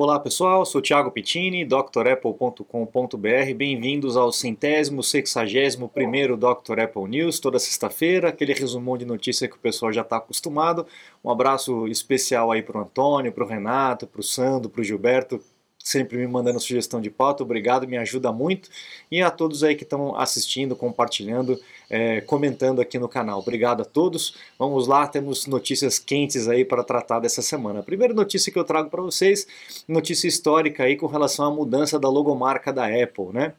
Olá 0.00 0.20
pessoal, 0.20 0.64
sou 0.64 0.80
Thiago 0.80 1.10
Pittini, 1.10 1.64
drapple.com.br. 1.64 3.54
Bem-vindos 3.56 4.16
ao 4.16 4.30
centésimo, 4.30 5.02
sexagésimo 5.02 5.88
primeiro 5.88 6.36
Dr. 6.36 6.78
Apple 6.84 7.08
News, 7.08 7.40
toda 7.40 7.58
sexta-feira, 7.58 8.28
aquele 8.28 8.52
resumão 8.52 8.96
de 8.96 9.04
notícia 9.04 9.48
que 9.48 9.56
o 9.56 9.58
pessoal 9.58 9.92
já 9.92 10.02
está 10.02 10.18
acostumado. 10.18 10.86
Um 11.24 11.28
abraço 11.28 11.88
especial 11.88 12.52
aí 12.52 12.62
para 12.62 12.78
o 12.78 12.82
Antônio, 12.82 13.32
para 13.32 13.42
o 13.42 13.48
Renato, 13.48 14.06
para 14.06 14.20
o 14.20 14.22
Sandro, 14.22 14.70
para 14.70 14.82
o 14.82 14.84
Gilberto, 14.84 15.40
sempre 15.88 16.18
me 16.18 16.26
mandando 16.26 16.60
sugestão 16.60 17.00
de 17.00 17.10
pauta, 17.10 17.42
obrigado, 17.42 17.88
me 17.88 17.96
ajuda 17.96 18.30
muito. 18.30 18.68
E 19.10 19.22
a 19.22 19.30
todos 19.30 19.64
aí 19.64 19.74
que 19.74 19.84
estão 19.84 20.14
assistindo, 20.16 20.76
compartilhando, 20.76 21.58
é, 21.88 22.20
comentando 22.20 22.80
aqui 22.80 22.98
no 22.98 23.08
canal. 23.08 23.38
Obrigado 23.38 23.80
a 23.80 23.84
todos. 23.84 24.34
Vamos 24.58 24.86
lá, 24.86 25.06
temos 25.06 25.46
notícias 25.46 25.98
quentes 25.98 26.46
aí 26.46 26.64
para 26.64 26.84
tratar 26.84 27.20
dessa 27.20 27.40
semana. 27.40 27.80
A 27.80 27.82
primeira 27.82 28.12
notícia 28.12 28.52
que 28.52 28.58
eu 28.58 28.64
trago 28.64 28.90
para 28.90 29.00
vocês, 29.00 29.46
notícia 29.88 30.28
histórica 30.28 30.84
aí 30.84 30.96
com 30.96 31.06
relação 31.06 31.46
à 31.46 31.50
mudança 31.50 31.98
da 31.98 32.08
logomarca 32.08 32.70
da 32.72 32.86
Apple, 32.86 33.28
né? 33.32 33.54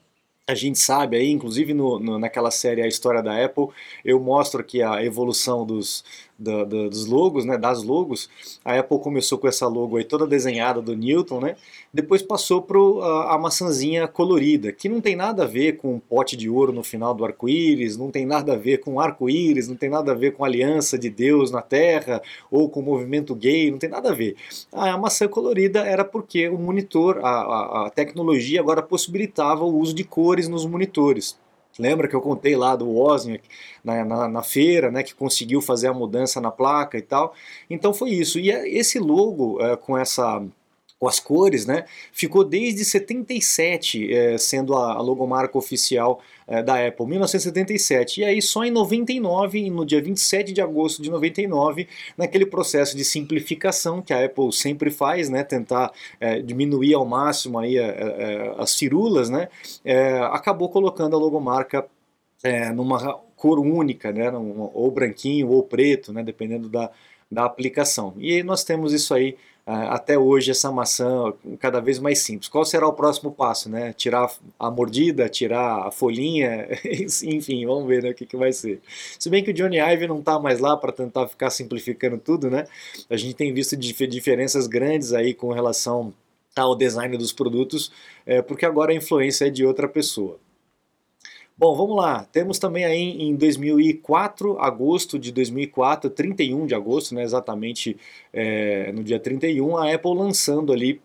a 0.49 0.55
gente 0.55 0.79
sabe 0.79 1.15
aí, 1.15 1.29
inclusive 1.29 1.75
no, 1.75 1.99
no, 1.99 2.17
naquela 2.17 2.49
série 2.49 2.81
A 2.81 2.87
História 2.87 3.21
da 3.21 3.45
Apple, 3.45 3.67
eu 4.03 4.19
mostro 4.19 4.63
que 4.63 4.81
a 4.81 5.03
evolução 5.05 5.63
dos, 5.63 6.03
da, 6.39 6.63
da, 6.63 6.87
dos 6.87 7.05
logos, 7.05 7.43
né, 7.43 7.57
das 7.57 7.83
logos, 7.83 8.29
a 8.63 8.79
Apple 8.79 8.99
começou 8.99 9.37
com 9.37 9.47
essa 9.47 9.67
logo 9.67 9.97
aí 9.97 10.03
toda 10.03 10.25
desenhada 10.25 10.81
do 10.81 10.95
Newton, 10.95 11.41
né, 11.41 11.55
depois 11.93 12.21
passou 12.21 12.61
para 12.61 12.79
a, 12.79 13.35
a 13.35 13.37
maçãzinha 13.37 14.07
colorida, 14.07 14.71
que 14.71 14.87
não 14.87 15.01
tem 15.01 15.15
nada 15.15 15.43
a 15.43 15.47
ver 15.47 15.77
com 15.77 15.95
um 15.95 15.99
pote 15.99 16.37
de 16.37 16.49
ouro 16.49 16.71
no 16.71 16.83
final 16.83 17.13
do 17.13 17.25
arco-íris, 17.25 17.97
não 17.97 18.09
tem 18.09 18.25
nada 18.25 18.53
a 18.53 18.57
ver 18.57 18.79
com 18.79 18.99
arco-íris, 18.99 19.67
não 19.67 19.75
tem 19.75 19.89
nada 19.89 20.11
a 20.11 20.15
ver 20.15 20.33
com 20.33 20.45
aliança 20.45 20.97
de 20.97 21.09
Deus 21.09 21.51
na 21.51 21.61
Terra, 21.61 22.21
ou 22.49 22.69
com 22.69 22.79
o 22.79 22.83
movimento 22.83 23.35
gay, 23.35 23.69
não 23.69 23.77
tem 23.77 23.89
nada 23.89 24.11
a 24.11 24.13
ver. 24.13 24.35
A, 24.71 24.93
a 24.93 24.97
maçã 24.97 25.27
colorida 25.27 25.81
era 25.81 26.05
porque 26.05 26.47
o 26.47 26.57
monitor, 26.57 27.19
a, 27.23 27.29
a, 27.29 27.87
a 27.87 27.89
tecnologia 27.89 28.59
agora 28.59 28.81
possibilitava 28.81 29.65
o 29.65 29.77
uso 29.77 29.93
de 29.93 30.03
cores 30.03 30.47
nos 30.47 30.65
monitores. 30.65 31.37
Lembra 31.79 32.09
que 32.09 32.15
eu 32.15 32.19
contei 32.19 32.57
lá 32.57 32.75
do 32.75 32.89
Wozniak 32.89 33.43
na, 33.81 34.03
na, 34.03 34.27
na, 34.27 34.43
feira, 34.43 34.91
né, 34.91 35.01
que 35.01 35.15
conseguiu 35.15 35.61
fazer 35.61 35.87
a 35.87 35.93
mudança 35.93 36.41
na 36.41 36.51
placa 36.51 36.97
e 36.97 37.01
tal. 37.01 37.33
Então 37.69 37.93
foi 37.93 38.09
isso. 38.09 38.37
E 38.37 38.51
é, 38.51 38.67
esse 38.67 38.99
logo 38.99 39.61
é, 39.61 39.77
com 39.77 39.97
essa 39.97 40.43
com 40.99 41.07
as 41.07 41.19
cores, 41.19 41.65
né, 41.65 41.85
ficou 42.11 42.43
desde 42.43 42.83
77 42.83 44.13
é, 44.13 44.37
sendo 44.37 44.75
a, 44.75 44.95
a 44.95 45.01
logomarca 45.01 45.57
oficial 45.57 46.21
é, 46.45 46.61
da 46.61 46.85
Apple, 46.85 47.05
1977. 47.07 48.19
E 48.19 48.25
aí 48.25 48.41
só 48.41 48.65
em 48.65 48.71
99, 48.71 49.69
no 49.69 49.85
dia 49.85 50.01
27 50.01 50.51
de 50.51 50.61
agosto 50.61 51.01
de 51.01 51.09
99, 51.09 51.87
naquele 52.17 52.45
processo 52.45 52.97
de 52.97 53.05
simplificação 53.05 54.01
que 54.01 54.13
a 54.13 54.25
Apple 54.25 54.51
sempre 54.51 54.91
faz, 54.91 55.29
né, 55.29 55.41
tentar 55.41 55.93
é, 56.19 56.41
diminuir 56.41 56.93
ao 56.93 57.05
máximo 57.05 57.57
aí 57.59 57.77
as 58.57 58.75
firulas, 58.75 59.29
né, 59.29 59.47
acabou 60.31 60.69
colocando 60.69 61.15
a 61.15 61.19
logomarca 61.19 61.85
numa 62.75 63.13
cor 63.35 63.59
única, 63.59 64.11
né, 64.11 64.31
ou 64.73 64.91
branquinho 64.91 65.49
ou 65.49 65.63
preto, 65.63 66.11
né, 66.11 66.23
dependendo 66.23 66.67
da, 66.67 66.91
da 67.31 67.45
aplicação. 67.45 68.13
E 68.17 68.43
nós 68.43 68.63
temos 68.63 68.91
isso 68.91 69.13
aí 69.13 69.37
até 69.69 70.17
hoje 70.17 70.51
essa 70.51 70.71
maçã 70.71 71.33
cada 71.59 71.79
vez 71.79 71.99
mais 71.99 72.19
simples. 72.19 72.49
Qual 72.49 72.65
será 72.65 72.87
o 72.87 72.93
próximo 72.93 73.31
passo, 73.31 73.69
né? 73.69 73.93
Tirar 73.93 74.31
a 74.57 74.71
mordida, 74.71 75.29
tirar 75.29 75.87
a 75.87 75.91
folhinha, 75.91 76.67
enfim, 77.23 77.65
vamos 77.65 77.87
ver 77.87 78.03
né, 78.03 78.09
o 78.09 78.15
que, 78.15 78.25
que 78.25 78.35
vai 78.35 78.51
ser. 78.51 78.81
Se 79.19 79.29
bem 79.29 79.43
que 79.43 79.51
o 79.51 79.53
Johnny 79.53 79.77
Ive 79.77 80.07
não 80.07 80.19
está 80.19 80.39
mais 80.39 80.59
lá 80.59 80.75
para 80.75 80.91
tentar 80.91 81.27
ficar 81.27 81.49
simplificando 81.49 82.17
tudo, 82.17 82.49
né? 82.49 82.65
A 83.09 83.15
gente 83.15 83.35
tem 83.35 83.53
visto 83.53 83.77
diferenças 83.77 84.67
grandes 84.67 85.13
aí 85.13 85.33
com 85.33 85.51
relação 85.51 86.13
ao 86.55 86.75
design 86.75 87.17
dos 87.17 87.31
produtos, 87.31 87.91
é, 88.25 88.41
porque 88.41 88.65
agora 88.65 88.91
a 88.91 88.95
influência 88.95 89.45
é 89.45 89.49
de 89.49 89.65
outra 89.65 89.87
pessoa. 89.87 90.39
Bom, 91.59 91.75
vamos 91.75 91.97
lá. 91.97 92.23
Temos 92.31 92.57
também 92.57 92.85
aí 92.85 93.21
em 93.21 93.35
2004, 93.35 94.57
agosto 94.61 95.19
de 95.19 95.29
2004, 95.29 96.09
31 96.09 96.65
de 96.65 96.73
agosto, 96.73 97.13
né, 97.13 97.21
exatamente 97.21 97.97
é, 98.31 98.93
no 98.93 99.03
dia 99.03 99.19
31, 99.19 99.75
a 99.75 99.93
Apple 99.93 100.15
lançando 100.15 100.71
ali 100.71 101.01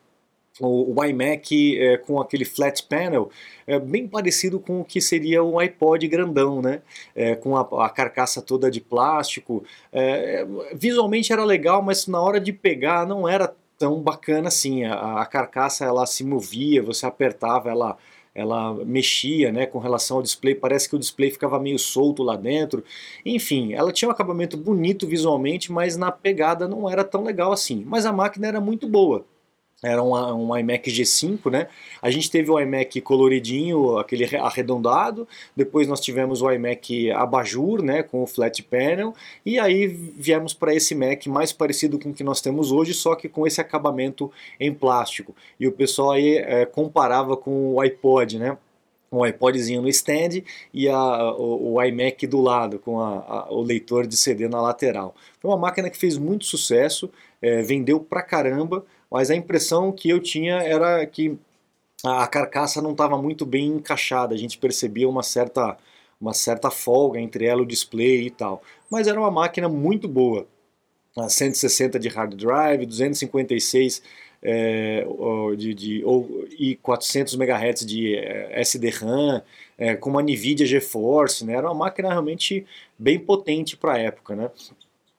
o, 0.60 0.94
iMac 1.04 1.76
é, 1.76 1.97
com 1.97 2.20
aquele 2.20 2.44
flat 2.44 2.84
panel, 2.84 3.31
é, 3.66 3.81
bem 3.81 4.06
parecido 4.06 4.60
com 4.60 4.81
o 4.81 4.84
que 4.84 5.00
seria 5.00 5.42
o 5.42 5.59
iPod 5.59 6.06
grandão, 6.06 6.62
né? 6.62 6.82
É, 7.16 7.34
com 7.34 7.56
a, 7.56 7.86
a, 7.86 7.91
carcaça 7.91 8.41
toda 8.41 8.71
de 8.71 8.81
plástico. 8.81 9.65
É, 9.92 10.47
visualmente 10.72 11.32
era 11.32 11.44
legal, 11.44 11.82
mas 11.82 12.06
na 12.06 12.21
hora 12.21 12.38
de 12.38 12.53
pegar 12.53 13.04
não 13.04 13.28
era 13.28 13.53
tão 13.78 14.00
bacana 14.00 14.48
assim. 14.48 14.84
A, 14.84 15.20
a 15.22 15.26
carcaça 15.26 15.84
ela 15.84 16.06
se 16.06 16.24
movia, 16.24 16.82
você 16.82 17.06
apertava, 17.06 17.70
ela 17.70 17.96
ela 18.34 18.74
mexia 18.84 19.52
né, 19.52 19.64
com 19.64 19.78
relação 19.78 20.16
ao 20.16 20.22
display, 20.22 20.56
parece 20.56 20.88
que 20.88 20.96
o 20.96 20.98
display 20.98 21.30
ficava 21.30 21.60
meio 21.60 21.78
solto 21.78 22.20
lá 22.20 22.34
dentro. 22.34 22.82
Enfim, 23.24 23.74
ela 23.74 23.92
tinha 23.92 24.08
um 24.08 24.12
acabamento 24.12 24.56
bonito 24.56 25.06
visualmente, 25.06 25.70
mas 25.70 25.96
na 25.96 26.10
pegada 26.10 26.66
não 26.66 26.90
era 26.90 27.04
tão 27.04 27.22
legal 27.22 27.52
assim. 27.52 27.84
Mas 27.86 28.04
a 28.04 28.12
máquina 28.12 28.48
era 28.48 28.60
muito 28.60 28.88
boa 28.88 29.24
era 29.82 30.02
um, 30.02 30.14
um, 30.50 30.56
iMac 30.56 30.90
G5, 30.90 31.50
né? 31.50 31.68
A 32.00 32.10
gente 32.10 32.30
teve 32.30 32.50
o 32.50 32.58
iMac 32.58 33.00
coloridinho, 33.00 33.98
aquele 33.98 34.24
arredondado, 34.36 35.28
depois 35.56 35.86
nós 35.86 36.00
tivemos 36.00 36.40
o 36.42 36.50
iMac 36.50 37.10
abajur, 37.10 37.82
né, 37.82 38.02
com 38.02 38.22
o 38.22 38.26
flat 38.26 38.62
panel, 38.62 39.14
e 39.44 39.58
aí 39.58 39.86
viemos 39.86 40.54
para 40.54 40.74
esse 40.74 40.94
Mac 40.94 41.26
mais 41.26 41.52
parecido 41.52 41.98
com 41.98 42.10
o 42.10 42.14
que 42.14 42.24
nós 42.24 42.40
temos 42.40 42.72
hoje, 42.72 42.94
só 42.94 43.14
que 43.14 43.28
com 43.28 43.46
esse 43.46 43.60
acabamento 43.60 44.30
em 44.58 44.72
plástico. 44.72 45.34
E 45.58 45.66
o 45.66 45.72
pessoal 45.72 46.12
aí 46.12 46.38
é, 46.38 46.66
comparava 46.66 47.36
com 47.36 47.74
o 47.74 47.80
iPod, 47.80 48.38
né? 48.38 48.56
Um 49.20 49.26
iPodzinho 49.26 49.82
no 49.82 49.88
stand 49.88 50.42
e 50.72 50.88
a, 50.88 51.32
o, 51.34 51.75
o, 51.75 51.82
iMac 51.82 52.26
do 52.26 52.41
lado, 52.41 52.78
com 52.78 53.00
a, 53.00 53.19
a, 53.19 53.52
o 53.52 53.62
leitor 53.62 54.06
de 54.06 54.16
CD 54.16 54.48
na 54.48 54.60
lateral. 54.60 55.14
Foi 55.41 55.50
uma 55.50 55.56
máquina 55.56 55.91
que 55.91 55.97
fez 55.97 56.16
muito 56.16 56.44
sucesso, 56.44 57.10
é, 57.41 57.62
vendeu 57.62 58.00
pra 58.00 58.22
caramba, 58.22 58.84
mas 59.10 59.30
a 59.30 59.34
impressão 59.34 59.92
que 59.92 60.08
eu 60.08 60.20
tinha 60.20 60.56
era 60.56 61.04
que 61.06 61.38
a 62.04 62.26
carcaça 62.26 62.82
não 62.82 62.92
estava 62.92 63.16
muito 63.16 63.47
bem 63.47 63.66
encaixada, 63.69 64.34
a 64.34 64.38
gente 64.38 64.58
percebia 64.58 65.08
uma 65.08 65.22
certa, 65.22 65.76
uma 66.20 66.34
certa 66.34 66.70
folga 66.70 67.19
entre 67.19 67.47
ela 67.47 67.60
e 67.60 67.64
o 67.64 67.66
display 67.66 68.26
e 68.26 68.30
tal. 68.30 68.62
Mas 68.91 69.06
era 69.06 69.19
uma 69.19 69.30
máquina 69.30 69.69
muito 69.69 70.06
boa. 70.06 70.47
160 71.28 71.98
de 71.98 72.08
hard 72.08 72.34
drive, 72.34 72.86
256 72.86 74.03
é, 74.44 75.06
de, 75.56 75.75
de, 75.75 76.05
ou, 76.05 76.47
e 76.59 76.77
400 76.77 77.34
MHz 77.34 77.87
de 77.87 78.15
é, 78.15 78.60
SD-RAM, 78.60 79.43
é, 79.78 79.97
com 79.97 80.10
uma 80.10 80.22
NVIDIA 80.22 80.66
GeForce, 80.66 81.44
né? 81.44 81.55
era 81.55 81.66
uma 81.66 81.87
máquina 81.87 82.10
realmente 82.10 82.66
bem 82.99 83.19
potente 83.19 83.77
para 83.77 83.94
a 83.94 83.99
época. 83.99 84.37
Né? 84.37 84.50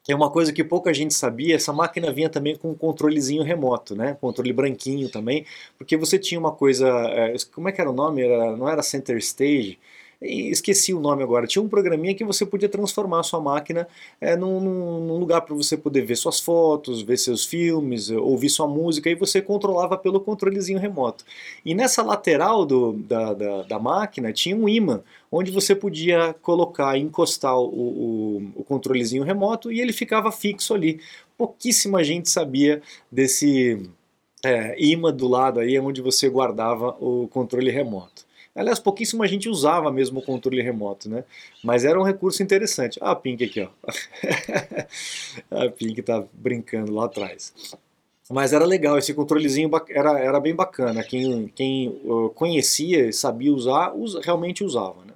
É 0.08 0.14
uma 0.14 0.30
coisa 0.30 0.54
que 0.54 0.64
pouca 0.64 0.94
gente 0.94 1.16
sabia, 1.16 1.56
essa 1.56 1.74
máquina 1.74 2.12
vinha 2.14 2.30
também 2.30 2.56
com 2.56 2.70
um 2.70 2.76
controlezinho 2.76 3.42
remoto, 3.42 3.96
né? 3.96 4.16
Controle 4.22 4.54
branquinho 4.54 5.10
também, 5.10 5.48
porque 5.80 5.98
você 5.98 6.20
tinha 6.20 6.40
uma 6.40 6.52
coisa, 6.52 6.88
é, 6.88 7.34
como 7.52 7.68
é 7.70 7.72
que 7.72 7.82
era 7.82 7.90
o 7.90 7.94
nome? 7.94 8.22
Era, 8.22 8.56
não 8.56 8.70
era 8.70 8.84
Center 8.84 9.18
Stage, 9.18 9.80
esqueci 10.22 10.94
o 10.94 11.00
nome 11.00 11.24
agora, 11.24 11.48
tinha 11.48 11.62
um 11.62 11.70
programinha 11.70 12.16
que 12.16 12.24
você 12.24 12.46
podia 12.46 12.70
transformar 12.70 13.20
a 13.20 13.24
sua 13.24 13.40
máquina 13.40 13.88
é, 14.20 14.36
num, 14.36 14.60
num, 14.60 15.18
lugar 15.18 15.42
para 15.42 15.56
você 15.56 15.78
poder 15.78 16.02
ver 16.02 16.16
suas 16.16 16.40
fotos, 16.40 17.02
ver 17.02 17.18
seus 17.18 17.46
filmes, 17.46 18.10
ouvir 18.10 18.50
sua 18.50 18.68
música, 18.68 19.10
e 19.10 19.16
você 19.16 19.42
controlava 19.42 19.98
pelo 19.98 20.20
controlezinho 20.20 20.80
remoto. 20.80 21.26
E 21.66 21.74
nessa 21.74 22.02
lateral 22.02 22.66
do, 22.66 22.94
da, 22.94 23.34
da, 23.34 23.62
da 23.64 23.80
máquina 23.80 24.32
tinha 24.32 24.56
um 24.56 24.68
imã, 24.70 25.02
onde 25.32 25.52
você 25.52 25.76
podia 25.76 26.34
colocar, 26.42 26.98
encostar 26.98 27.58
o, 27.58 27.66
o, 27.66 28.52
o 28.56 28.64
controlezinho 28.64 29.24
remoto 29.24 29.72
e 29.72 29.82
ele 29.82 29.94
ficava 29.94 30.32
fixo 30.32 30.74
ali. 30.74 31.00
Pouquíssima 31.38 32.04
gente 32.04 32.30
sabia 32.30 32.82
desse 33.12 33.90
é, 34.46 34.76
imã 34.82 35.12
do 35.12 35.28
lado 35.28 35.60
aí, 35.60 35.78
onde 35.80 36.02
você 36.02 36.30
guardava 36.30 36.96
o 37.00 37.28
controle 37.28 37.72
remoto. 37.72 38.25
Aliás, 38.56 38.80
pouquíssima 38.80 39.28
gente 39.28 39.50
usava 39.50 39.92
mesmo 39.92 40.20
o 40.20 40.24
controle 40.24 40.62
remoto, 40.62 41.10
né? 41.10 41.26
Mas 41.62 41.84
era 41.84 42.00
um 42.00 42.04
recurso 42.04 42.42
interessante. 42.42 42.98
Ah, 43.02 43.12
a 43.12 43.16
Pink 43.16 43.44
aqui, 43.44 43.62
ó. 43.62 43.70
a 45.52 45.70
Pink 45.76 46.02
tá 46.02 46.24
brincando 46.34 46.94
lá 46.94 47.06
atrás. 47.06 47.54
Mas 48.30 48.54
era 48.54 48.66
legal, 48.66 48.98
esse 48.98 49.14
controlezinho 49.14 49.70
era, 49.90 50.18
era 50.20 50.40
bem 50.40 50.56
bacana. 50.56 51.04
Quem, 51.04 51.48
quem 51.50 51.90
uh, 52.06 52.30
conhecia 52.30 53.10
e 53.10 53.14
sabia 53.14 53.54
usar, 53.54 53.94
usa, 53.94 54.22
realmente 54.24 54.64
usava, 54.64 55.04
né? 55.06 55.14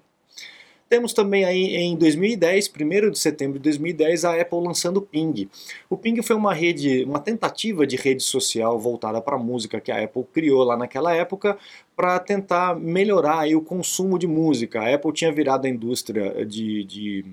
Temos 0.90 1.14
também 1.14 1.46
aí 1.46 1.76
em 1.76 1.96
2010, 1.96 2.68
1 2.68 3.12
de 3.12 3.20
setembro 3.20 3.60
de 3.60 3.64
2010, 3.64 4.26
a 4.26 4.42
Apple 4.42 4.60
lançando 4.60 4.98
o 4.98 5.02
Ping. 5.04 5.48
O 5.88 5.96
Ping 5.96 6.20
foi 6.24 6.36
uma 6.36 6.52
rede, 6.52 7.04
uma 7.04 7.20
tentativa 7.20 7.86
de 7.86 7.96
rede 7.96 8.24
social 8.24 8.80
voltada 8.80 9.22
para 9.22 9.36
a 9.36 9.40
música 9.40 9.80
que 9.80 9.92
a 9.92 10.04
Apple 10.04 10.24
criou 10.34 10.64
lá 10.64 10.76
naquela 10.76 11.14
época 11.14 11.56
para 11.96 12.18
tentar 12.18 12.76
melhorar 12.76 13.42
aí 13.42 13.56
o 13.56 13.62
consumo 13.62 14.18
de 14.18 14.26
música. 14.26 14.82
A 14.82 14.96
Apple 14.96 15.14
tinha 15.14 15.32
virado 15.32 15.68
a 15.68 15.70
indústria 15.70 16.44
de, 16.44 16.84
de 16.84 17.26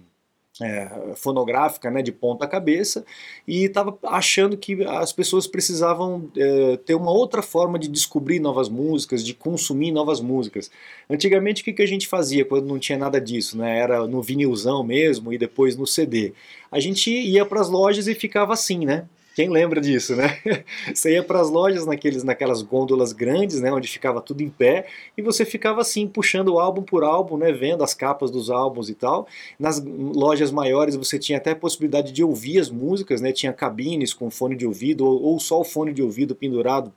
é, 0.60 1.12
fonográfica 1.16 1.90
né, 1.90 2.02
de 2.02 2.10
ponta 2.10 2.46
cabeça 2.46 3.04
e 3.46 3.64
estava 3.64 3.96
achando 4.04 4.56
que 4.56 4.84
as 4.84 5.12
pessoas 5.12 5.46
precisavam 5.46 6.30
é, 6.36 6.76
ter 6.78 6.94
uma 6.94 7.10
outra 7.10 7.42
forma 7.42 7.78
de 7.78 7.88
descobrir 7.88 8.40
novas 8.40 8.68
músicas, 8.68 9.24
de 9.24 9.34
consumir 9.34 9.92
novas 9.92 10.20
músicas. 10.20 10.70
Antigamente 11.08 11.62
o 11.62 11.64
que, 11.64 11.72
que 11.72 11.82
a 11.82 11.86
gente 11.86 12.08
fazia 12.08 12.44
quando 12.44 12.66
não 12.66 12.78
tinha 12.78 12.98
nada 12.98 13.20
disso? 13.20 13.58
Né? 13.58 13.78
Era 13.78 14.06
no 14.06 14.22
vinilzão 14.22 14.82
mesmo 14.82 15.32
e 15.32 15.38
depois 15.38 15.76
no 15.76 15.86
CD. 15.86 16.32
A 16.70 16.80
gente 16.80 17.10
ia 17.10 17.44
para 17.44 17.60
as 17.60 17.68
lojas 17.68 18.08
e 18.08 18.14
ficava 18.14 18.52
assim, 18.52 18.84
né? 18.84 19.06
Quem 19.36 19.50
lembra 19.50 19.82
disso, 19.82 20.16
né? 20.16 20.38
Você 20.94 21.12
ia 21.12 21.22
para 21.22 21.38
as 21.38 21.50
lojas 21.50 21.84
naqueles, 21.84 22.24
naquelas 22.24 22.62
gôndolas 22.62 23.12
grandes, 23.12 23.60
né, 23.60 23.70
onde 23.70 23.86
ficava 23.86 24.22
tudo 24.22 24.40
em 24.40 24.48
pé, 24.48 24.86
e 25.14 25.20
você 25.20 25.44
ficava 25.44 25.82
assim, 25.82 26.08
puxando 26.08 26.58
álbum 26.58 26.82
por 26.82 27.04
álbum, 27.04 27.36
né, 27.36 27.52
vendo 27.52 27.84
as 27.84 27.92
capas 27.92 28.30
dos 28.30 28.48
álbuns 28.48 28.88
e 28.88 28.94
tal. 28.94 29.28
Nas 29.58 29.78
lojas 29.84 30.50
maiores 30.50 30.96
você 30.96 31.18
tinha 31.18 31.36
até 31.36 31.50
a 31.50 31.56
possibilidade 31.56 32.12
de 32.12 32.24
ouvir 32.24 32.58
as 32.58 32.70
músicas, 32.70 33.20
né, 33.20 33.30
tinha 33.30 33.52
cabines 33.52 34.14
com 34.14 34.30
fone 34.30 34.56
de 34.56 34.66
ouvido, 34.66 35.04
ou, 35.04 35.22
ou 35.22 35.38
só 35.38 35.60
o 35.60 35.64
fone 35.64 35.92
de 35.92 36.02
ouvido 36.02 36.34
pendurado 36.34 36.90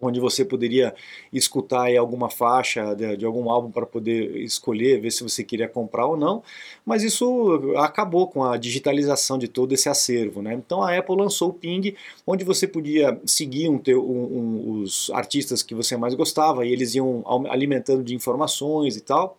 onde 0.00 0.20
você 0.20 0.44
poderia 0.44 0.94
escutar 1.32 1.94
alguma 1.96 2.28
faixa 2.28 2.94
de, 2.94 3.16
de 3.16 3.24
algum 3.24 3.50
álbum 3.50 3.70
para 3.70 3.86
poder 3.86 4.36
escolher, 4.38 5.00
ver 5.00 5.10
se 5.10 5.22
você 5.22 5.42
queria 5.42 5.68
comprar 5.68 6.06
ou 6.06 6.16
não, 6.16 6.42
mas 6.84 7.02
isso 7.02 7.74
acabou 7.76 8.28
com 8.28 8.44
a 8.44 8.56
digitalização 8.56 9.38
de 9.38 9.48
todo 9.48 9.72
esse 9.72 9.88
acervo. 9.88 10.42
Né? 10.42 10.54
Então 10.54 10.82
a 10.82 10.96
Apple 10.96 11.16
lançou 11.16 11.50
o 11.50 11.54
Ping, 11.54 11.94
onde 12.26 12.44
você 12.44 12.66
podia 12.66 13.18
seguir 13.24 13.68
um, 13.68 13.80
um, 13.88 14.00
um, 14.00 14.80
os 14.82 15.10
artistas 15.10 15.62
que 15.62 15.74
você 15.74 15.96
mais 15.96 16.14
gostava 16.14 16.66
e 16.66 16.72
eles 16.72 16.94
iam 16.94 17.24
alimentando 17.48 18.04
de 18.04 18.14
informações 18.14 18.96
e 18.96 19.00
tal. 19.00 19.38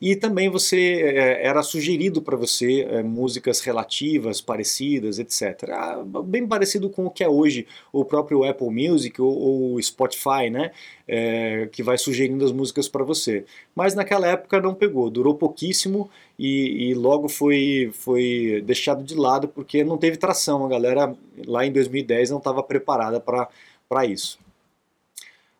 E 0.00 0.16
também 0.16 0.48
você 0.48 1.02
é, 1.02 1.46
era 1.46 1.62
sugerido 1.62 2.20
para 2.20 2.36
você 2.36 2.82
é, 2.82 3.02
músicas 3.02 3.60
relativas, 3.60 4.40
parecidas, 4.40 5.18
etc. 5.18 5.70
Ah, 5.70 6.02
bem 6.24 6.46
parecido 6.46 6.90
com 6.90 7.06
o 7.06 7.10
que 7.10 7.22
é 7.24 7.28
hoje 7.28 7.66
o 7.92 8.04
próprio 8.04 8.44
Apple 8.44 8.70
Music 8.70 9.20
ou 9.20 9.74
o 9.74 9.82
Spotify, 9.82 10.50
né? 10.50 10.72
É, 11.06 11.68
que 11.70 11.82
vai 11.82 11.98
sugerindo 11.98 12.44
as 12.44 12.52
músicas 12.52 12.88
para 12.88 13.04
você. 13.04 13.44
Mas 13.74 13.94
naquela 13.94 14.26
época 14.26 14.60
não 14.60 14.74
pegou, 14.74 15.10
durou 15.10 15.34
pouquíssimo 15.34 16.10
e, 16.38 16.90
e, 16.90 16.94
logo 16.94 17.28
foi, 17.28 17.90
foi 17.92 18.62
deixado 18.64 19.04
de 19.04 19.14
lado 19.14 19.48
porque 19.48 19.84
não 19.84 19.98
teve 19.98 20.16
tração. 20.16 20.64
A 20.64 20.68
galera 20.68 21.14
lá 21.46 21.66
em 21.66 21.72
2010 21.72 22.30
não 22.30 22.38
estava 22.38 22.62
preparada 22.62 23.20
para 23.20 24.06
isso. 24.06 24.43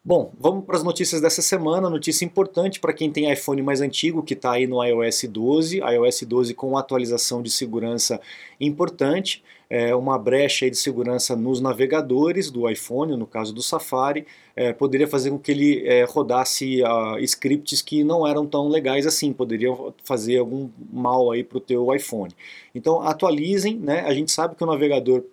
Bom, 0.06 0.35
vamos 0.39 0.67
para 0.67 0.77
as 0.77 0.83
notícias 0.83 1.19
dessa 1.23 1.41
semana. 1.41 1.89
Notícia 1.89 2.27
importante 2.27 2.79
para 2.79 2.93
quem 2.93 3.11
tem 3.11 3.33
iPhone 3.33 3.62
mais 3.62 3.81
antigo, 3.81 4.23
que 4.23 4.35
está 4.35 4.53
aí 4.53 4.67
no 4.67 4.85
iOS 4.85 5.25
12. 5.31 5.79
iOS 5.79 6.25
12 6.25 6.53
com 6.53 6.77
atualização 6.77 7.41
de 7.41 7.49
segurança 7.51 8.21
importante. 8.61 9.43
É, 9.71 9.95
uma 9.95 10.19
brecha 10.19 10.69
de 10.69 10.77
segurança 10.77 11.35
nos 11.35 11.59
navegadores 11.59 12.51
do 12.51 12.69
iPhone, 12.69 13.17
no 13.17 13.27
caso 13.27 13.55
do 13.55 13.62
Safari, 13.62 14.27
é, 14.55 14.75
poderia 14.75 15.09
fazer 15.09 15.31
com 15.31 15.39
que 15.39 15.51
ele 15.51 15.89
é, 15.89 16.05
rodasse 16.05 16.83
uh, 16.83 17.19
scripts 17.21 17.81
que 17.81 18.05
não 18.05 18.27
eram 18.27 18.47
tão 18.47 18.69
legais 18.69 19.06
assim, 19.06 19.33
poderiam 19.33 19.95
fazer 20.05 20.37
algum 20.37 20.69
mal 20.93 21.33
aí 21.33 21.43
para 21.43 21.56
o 21.56 21.61
teu 21.62 21.95
iPhone. 21.95 22.31
Então 22.75 23.01
atualizem, 23.01 23.79
né? 23.79 24.01
A 24.01 24.12
gente 24.12 24.31
sabe 24.31 24.55
que 24.55 24.62
o 24.62 24.67
navegador 24.67 25.25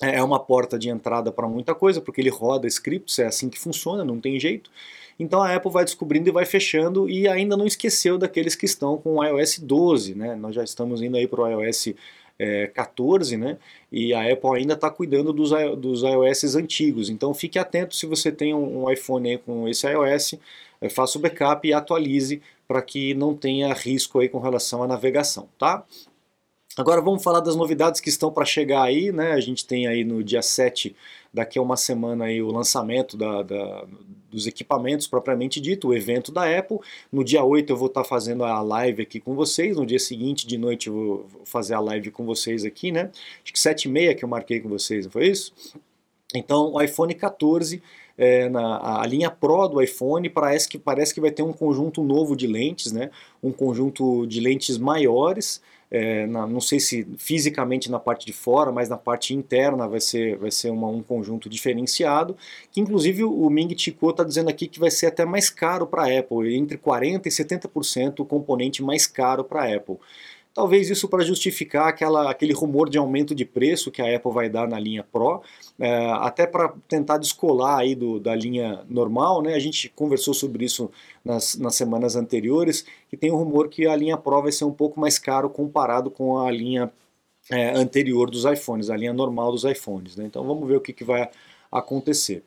é, 0.00 0.16
é 0.16 0.22
uma 0.22 0.40
porta 0.40 0.78
de 0.78 0.88
entrada 0.88 1.30
para 1.30 1.48
muita 1.48 1.74
coisa, 1.74 2.00
porque 2.00 2.20
ele 2.20 2.30
roda 2.30 2.66
scripts, 2.66 3.18
é 3.18 3.26
assim 3.26 3.48
que 3.48 3.58
funciona, 3.58 4.04
não 4.04 4.20
tem 4.20 4.38
jeito. 4.40 4.70
Então 5.18 5.42
a 5.42 5.54
Apple 5.54 5.70
vai 5.70 5.84
descobrindo 5.84 6.30
e 6.30 6.32
vai 6.32 6.46
fechando 6.46 7.08
e 7.08 7.28
ainda 7.28 7.56
não 7.56 7.66
esqueceu 7.66 8.16
daqueles 8.16 8.56
que 8.56 8.64
estão 8.64 8.96
com 8.96 9.16
o 9.16 9.24
iOS 9.24 9.58
12, 9.58 10.14
né? 10.14 10.34
Nós 10.34 10.54
já 10.54 10.64
estamos 10.64 11.02
indo 11.02 11.16
aí 11.16 11.26
para 11.26 11.42
o 11.42 11.48
iOS 11.48 11.94
é, 12.38 12.68
14, 12.68 13.36
né? 13.36 13.58
E 13.92 14.14
a 14.14 14.32
Apple 14.32 14.56
ainda 14.56 14.72
está 14.72 14.90
cuidando 14.90 15.30
dos, 15.30 15.50
dos 15.76 16.02
iOS 16.02 16.54
antigos. 16.54 17.10
Então 17.10 17.34
fique 17.34 17.58
atento 17.58 17.94
se 17.94 18.06
você 18.06 18.32
tem 18.32 18.54
um, 18.54 18.84
um 18.84 18.90
iPhone 18.90 19.36
com 19.38 19.68
esse 19.68 19.86
iOS, 19.86 20.36
é, 20.80 20.88
faça 20.88 21.18
o 21.18 21.20
backup 21.20 21.68
e 21.68 21.74
atualize 21.74 22.40
para 22.66 22.80
que 22.80 23.12
não 23.12 23.34
tenha 23.34 23.74
risco 23.74 24.20
aí 24.20 24.28
com 24.28 24.38
relação 24.38 24.82
à 24.82 24.86
navegação, 24.86 25.48
tá? 25.58 25.84
Agora 26.76 27.00
vamos 27.00 27.22
falar 27.22 27.40
das 27.40 27.56
novidades 27.56 28.00
que 28.00 28.08
estão 28.08 28.32
para 28.32 28.44
chegar 28.44 28.82
aí, 28.82 29.10
né? 29.10 29.32
A 29.32 29.40
gente 29.40 29.66
tem 29.66 29.88
aí 29.88 30.04
no 30.04 30.22
dia 30.22 30.40
7, 30.40 30.94
daqui 31.34 31.58
a 31.58 31.62
uma 31.62 31.76
semana, 31.76 32.26
aí, 32.26 32.40
o 32.40 32.50
lançamento 32.52 33.16
da, 33.16 33.42
da, 33.42 33.84
dos 34.30 34.46
equipamentos 34.46 35.08
propriamente 35.08 35.60
dito, 35.60 35.88
o 35.88 35.94
evento 35.94 36.30
da 36.30 36.58
Apple. 36.58 36.78
No 37.12 37.24
dia 37.24 37.42
8 37.42 37.72
eu 37.72 37.76
vou 37.76 37.88
estar 37.88 38.02
tá 38.02 38.08
fazendo 38.08 38.44
a 38.44 38.62
live 38.62 39.02
aqui 39.02 39.18
com 39.18 39.34
vocês, 39.34 39.76
no 39.76 39.84
dia 39.84 39.98
seguinte 39.98 40.46
de 40.46 40.56
noite 40.56 40.86
eu 40.86 40.94
vou 41.28 41.44
fazer 41.44 41.74
a 41.74 41.80
live 41.80 42.12
com 42.12 42.24
vocês 42.24 42.64
aqui, 42.64 42.92
né? 42.92 43.10
Acho 43.42 43.52
que 43.52 43.58
7 43.58 43.86
e 43.86 43.88
meia 43.90 44.14
que 44.14 44.24
eu 44.24 44.28
marquei 44.28 44.60
com 44.60 44.68
vocês, 44.68 45.06
não 45.06 45.12
foi 45.12 45.26
isso? 45.26 45.52
Então, 46.32 46.74
o 46.74 46.80
iPhone 46.80 47.12
14 47.12 47.82
é, 48.16 48.48
na, 48.48 49.00
a 49.00 49.06
linha 49.06 49.30
Pro 49.30 49.66
do 49.66 49.82
iPhone 49.82 50.28
parece 50.28 50.68
que, 50.68 50.78
parece 50.78 51.12
que 51.12 51.20
vai 51.20 51.30
ter 51.30 51.42
um 51.42 51.52
conjunto 51.52 52.02
novo 52.04 52.36
de 52.36 52.46
lentes, 52.46 52.92
né? 52.92 53.10
um 53.42 53.50
conjunto 53.50 54.26
de 54.26 54.40
lentes 54.40 54.78
maiores, 54.78 55.60
é, 55.90 56.26
na, 56.26 56.46
não 56.46 56.60
sei 56.60 56.78
se 56.78 57.06
fisicamente 57.18 57.90
na 57.90 57.98
parte 57.98 58.24
de 58.24 58.32
fora, 58.32 58.70
mas 58.70 58.88
na 58.88 58.96
parte 58.96 59.34
interna 59.34 59.88
vai 59.88 60.00
ser, 60.00 60.36
vai 60.36 60.50
ser 60.50 60.70
uma, 60.70 60.88
um 60.88 61.02
conjunto 61.02 61.48
diferenciado, 61.48 62.36
que 62.70 62.80
inclusive 62.80 63.24
o 63.24 63.50
Ming 63.50 63.76
Chico 63.76 64.10
está 64.10 64.22
dizendo 64.22 64.48
aqui 64.48 64.68
que 64.68 64.78
vai 64.78 64.90
ser 64.90 65.06
até 65.06 65.24
mais 65.24 65.50
caro 65.50 65.86
para 65.86 66.02
a 66.02 66.18
Apple, 66.18 66.54
entre 66.54 66.78
40% 66.78 67.26
e 67.26 67.28
70% 67.28 68.20
o 68.20 68.24
componente 68.24 68.82
mais 68.82 69.06
caro 69.06 69.42
para 69.42 69.64
a 69.64 69.76
Apple. 69.76 69.96
Talvez 70.52 70.90
isso 70.90 71.08
para 71.08 71.22
justificar 71.22 71.88
aquela, 71.88 72.28
aquele 72.28 72.52
rumor 72.52 72.90
de 72.90 72.98
aumento 72.98 73.34
de 73.34 73.44
preço 73.44 73.90
que 73.90 74.02
a 74.02 74.16
Apple 74.16 74.32
vai 74.32 74.48
dar 74.48 74.66
na 74.68 74.80
linha 74.80 75.04
Pro, 75.04 75.42
é, 75.78 76.10
até 76.12 76.46
para 76.46 76.74
tentar 76.88 77.18
descolar 77.18 77.78
aí 77.78 77.94
do, 77.94 78.18
da 78.18 78.34
linha 78.34 78.84
normal, 78.88 79.42
né? 79.42 79.54
A 79.54 79.60
gente 79.60 79.88
conversou 79.90 80.34
sobre 80.34 80.64
isso 80.64 80.90
nas, 81.24 81.56
nas 81.56 81.76
semanas 81.76 82.16
anteriores, 82.16 82.84
que 83.08 83.16
tem 83.16 83.30
um 83.30 83.36
rumor 83.36 83.68
que 83.68 83.86
a 83.86 83.94
linha 83.94 84.16
Pro 84.16 84.42
vai 84.42 84.50
ser 84.50 84.64
um 84.64 84.72
pouco 84.72 84.98
mais 84.98 85.18
caro 85.18 85.48
comparado 85.48 86.10
com 86.10 86.38
a 86.38 86.50
linha 86.50 86.92
é, 87.48 87.70
anterior 87.70 88.28
dos 88.30 88.44
iPhones, 88.44 88.90
a 88.90 88.96
linha 88.96 89.12
normal 89.12 89.52
dos 89.52 89.64
iPhones. 89.64 90.16
Né? 90.16 90.24
Então 90.26 90.44
vamos 90.44 90.66
ver 90.66 90.76
o 90.76 90.80
que, 90.80 90.92
que 90.92 91.04
vai 91.04 91.30
acontecer. 91.70 92.42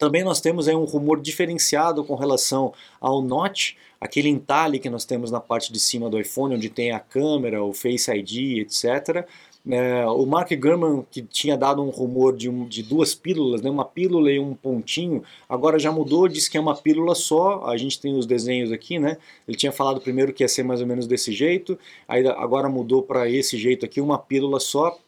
Também 0.00 0.24
nós 0.24 0.40
temos 0.40 0.66
aí 0.66 0.74
um 0.74 0.84
rumor 0.84 1.20
diferenciado 1.20 2.02
com 2.02 2.14
relação 2.14 2.72
ao 2.98 3.20
Notch, 3.20 3.74
aquele 4.00 4.30
entalhe 4.30 4.78
que 4.78 4.88
nós 4.88 5.04
temos 5.04 5.30
na 5.30 5.40
parte 5.40 5.70
de 5.70 5.78
cima 5.78 6.08
do 6.08 6.18
iPhone, 6.18 6.54
onde 6.54 6.70
tem 6.70 6.90
a 6.90 6.98
câmera, 6.98 7.62
o 7.62 7.74
Face 7.74 8.10
ID, 8.10 8.60
etc. 8.60 9.28
É, 9.70 10.06
o 10.06 10.24
Mark 10.24 10.50
Gurman, 10.52 11.04
que 11.10 11.20
tinha 11.20 11.54
dado 11.54 11.82
um 11.82 11.90
rumor 11.90 12.34
de, 12.34 12.48
um, 12.48 12.66
de 12.66 12.82
duas 12.82 13.14
pílulas, 13.14 13.60
né, 13.60 13.68
uma 13.68 13.84
pílula 13.84 14.32
e 14.32 14.40
um 14.40 14.54
pontinho, 14.54 15.22
agora 15.46 15.78
já 15.78 15.92
mudou, 15.92 16.26
diz 16.28 16.48
que 16.48 16.56
é 16.56 16.60
uma 16.60 16.74
pílula 16.74 17.14
só. 17.14 17.66
A 17.66 17.76
gente 17.76 18.00
tem 18.00 18.16
os 18.16 18.24
desenhos 18.24 18.72
aqui, 18.72 18.98
né? 18.98 19.18
Ele 19.46 19.54
tinha 19.54 19.70
falado 19.70 20.00
primeiro 20.00 20.32
que 20.32 20.42
ia 20.42 20.48
ser 20.48 20.62
mais 20.62 20.80
ou 20.80 20.86
menos 20.86 21.06
desse 21.06 21.30
jeito, 21.30 21.78
aí 22.08 22.26
agora 22.26 22.70
mudou 22.70 23.02
para 23.02 23.28
esse 23.28 23.58
jeito 23.58 23.84
aqui, 23.84 24.00
uma 24.00 24.18
pílula 24.18 24.60
só. 24.60 24.98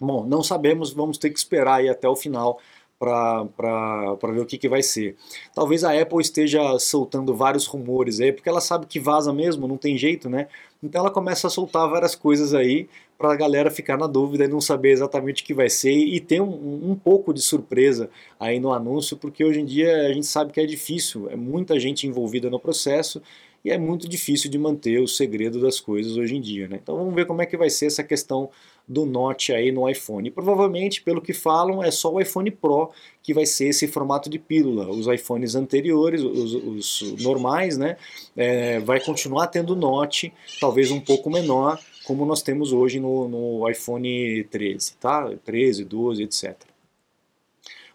Bom, 0.00 0.24
não 0.24 0.42
sabemos, 0.42 0.94
vamos 0.94 1.18
ter 1.18 1.28
que 1.28 1.38
esperar 1.38 1.80
aí 1.80 1.88
até 1.90 2.08
o 2.08 2.16
final 2.16 2.58
para 3.00 4.14
ver 4.30 4.40
o 4.40 4.46
que, 4.46 4.58
que 4.58 4.68
vai 4.68 4.82
ser. 4.82 5.16
Talvez 5.54 5.82
a 5.82 5.98
Apple 5.98 6.20
esteja 6.20 6.78
soltando 6.78 7.34
vários 7.34 7.66
rumores 7.66 8.20
aí, 8.20 8.30
porque 8.30 8.48
ela 8.48 8.60
sabe 8.60 8.84
que 8.84 9.00
vaza 9.00 9.32
mesmo, 9.32 9.66
não 9.66 9.78
tem 9.78 9.96
jeito, 9.96 10.28
né? 10.28 10.48
Então 10.82 11.00
ela 11.00 11.10
começa 11.10 11.46
a 11.46 11.50
soltar 11.50 11.88
várias 11.88 12.14
coisas 12.14 12.52
aí 12.52 12.88
para 13.16 13.32
a 13.32 13.36
galera 13.36 13.70
ficar 13.70 13.96
na 13.96 14.06
dúvida 14.06 14.44
e 14.44 14.48
não 14.48 14.60
saber 14.60 14.90
exatamente 14.90 15.42
o 15.42 15.46
que 15.46 15.54
vai 15.54 15.70
ser 15.70 15.92
e 15.92 16.20
ter 16.20 16.42
um, 16.42 16.90
um 16.90 16.94
pouco 16.94 17.32
de 17.32 17.40
surpresa 17.40 18.10
aí 18.38 18.60
no 18.60 18.72
anúncio, 18.72 19.16
porque 19.16 19.44
hoje 19.44 19.60
em 19.60 19.64
dia 19.64 20.06
a 20.06 20.12
gente 20.12 20.26
sabe 20.26 20.52
que 20.52 20.60
é 20.60 20.66
difícil, 20.66 21.28
é 21.30 21.36
muita 21.36 21.80
gente 21.80 22.06
envolvida 22.06 22.50
no 22.50 22.60
processo 22.60 23.22
e 23.64 23.70
é 23.70 23.78
muito 23.78 24.08
difícil 24.08 24.50
de 24.50 24.58
manter 24.58 25.00
o 25.00 25.06
segredo 25.06 25.60
das 25.60 25.78
coisas 25.78 26.16
hoje 26.16 26.36
em 26.36 26.40
dia. 26.40 26.66
Né? 26.68 26.78
Então 26.82 26.96
vamos 26.96 27.14
ver 27.14 27.26
como 27.26 27.42
é 27.42 27.46
que 27.46 27.56
vai 27.56 27.68
ser 27.68 27.86
essa 27.86 28.02
questão 28.02 28.50
do 28.88 29.06
Note 29.06 29.52
aí 29.52 29.70
no 29.70 29.88
iPhone. 29.88 30.30
Provavelmente, 30.30 31.02
pelo 31.02 31.20
que 31.20 31.32
falam, 31.32 31.82
é 31.82 31.90
só 31.90 32.12
o 32.12 32.20
iPhone 32.20 32.50
Pro 32.50 32.90
que 33.22 33.32
vai 33.32 33.46
ser 33.46 33.66
esse 33.66 33.86
formato 33.86 34.28
de 34.28 34.38
pílula. 34.38 34.88
Os 34.88 35.06
iPhones 35.06 35.54
anteriores, 35.54 36.22
os, 36.22 36.54
os 36.54 37.22
normais, 37.22 37.76
né, 37.76 37.96
é, 38.36 38.80
vai 38.80 38.98
continuar 39.00 39.46
tendo 39.46 39.76
Note, 39.76 40.32
talvez 40.60 40.90
um 40.90 41.00
pouco 41.00 41.30
menor, 41.30 41.78
como 42.04 42.24
nós 42.24 42.42
temos 42.42 42.72
hoje 42.72 42.98
no, 42.98 43.28
no 43.28 43.68
iPhone 43.70 44.42
13, 44.44 44.94
tá? 44.96 45.30
13, 45.44 45.84
12, 45.84 46.22
etc. 46.22 46.69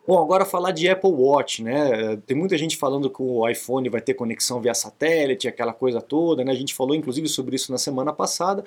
Bom, 0.07 0.21
agora 0.21 0.45
falar 0.45 0.69
de 0.69 0.87
Apple 0.87 1.09
Watch, 1.09 1.63
né? 1.63 2.15
Tem 2.27 2.37
muita 2.37 2.55
gente 2.59 2.77
falando 2.77 3.09
que 3.09 3.23
o 3.23 3.47
iPhone 3.49 3.89
vai 3.89 3.99
ter 3.99 4.13
conexão 4.13 4.61
via 4.61 4.73
satélite, 4.75 5.47
aquela 5.47 5.73
coisa 5.73 5.99
toda, 5.99 6.43
né? 6.43 6.51
A 6.51 6.55
gente 6.55 6.75
falou 6.75 6.95
inclusive 6.95 7.27
sobre 7.27 7.55
isso 7.55 7.71
na 7.71 7.79
semana 7.79 8.13
passada, 8.13 8.63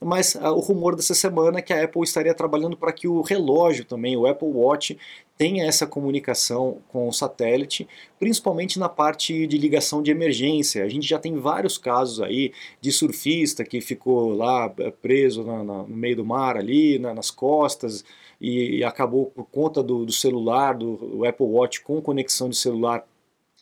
mas 0.00 0.34
uh, 0.34 0.48
o 0.48 0.58
rumor 0.58 0.96
dessa 0.96 1.14
semana 1.14 1.60
é 1.60 1.62
que 1.62 1.72
a 1.72 1.84
Apple 1.84 2.02
estaria 2.02 2.34
trabalhando 2.34 2.76
para 2.76 2.92
que 2.92 3.06
o 3.06 3.20
relógio 3.20 3.84
também, 3.84 4.16
o 4.16 4.26
Apple 4.26 4.48
Watch, 4.48 4.98
tenha 5.40 5.64
essa 5.64 5.86
comunicação 5.86 6.82
com 6.88 7.08
o 7.08 7.12
satélite, 7.14 7.88
principalmente 8.18 8.78
na 8.78 8.90
parte 8.90 9.46
de 9.46 9.56
ligação 9.56 10.02
de 10.02 10.10
emergência. 10.10 10.84
A 10.84 10.88
gente 10.90 11.08
já 11.08 11.18
tem 11.18 11.38
vários 11.38 11.78
casos 11.78 12.20
aí 12.20 12.52
de 12.78 12.92
surfista 12.92 13.64
que 13.64 13.80
ficou 13.80 14.34
lá 14.34 14.70
eh, 14.76 14.90
preso 14.90 15.42
na, 15.42 15.64
na, 15.64 15.82
no 15.84 15.96
meio 15.96 16.16
do 16.16 16.26
mar 16.26 16.58
ali, 16.58 16.98
na, 16.98 17.14
nas 17.14 17.30
costas, 17.30 18.04
e, 18.38 18.80
e, 18.80 18.84
acabou 18.84 19.32
por 19.34 19.46
conta 19.46 19.82
do, 19.82 20.04
do 20.04 20.12
celular, 20.12 20.74
do, 20.74 20.96
do 20.96 21.24
Apple 21.24 21.46
Watch 21.46 21.80
com 21.80 22.02
conexão 22.02 22.50
de 22.50 22.56
celular 22.58 23.06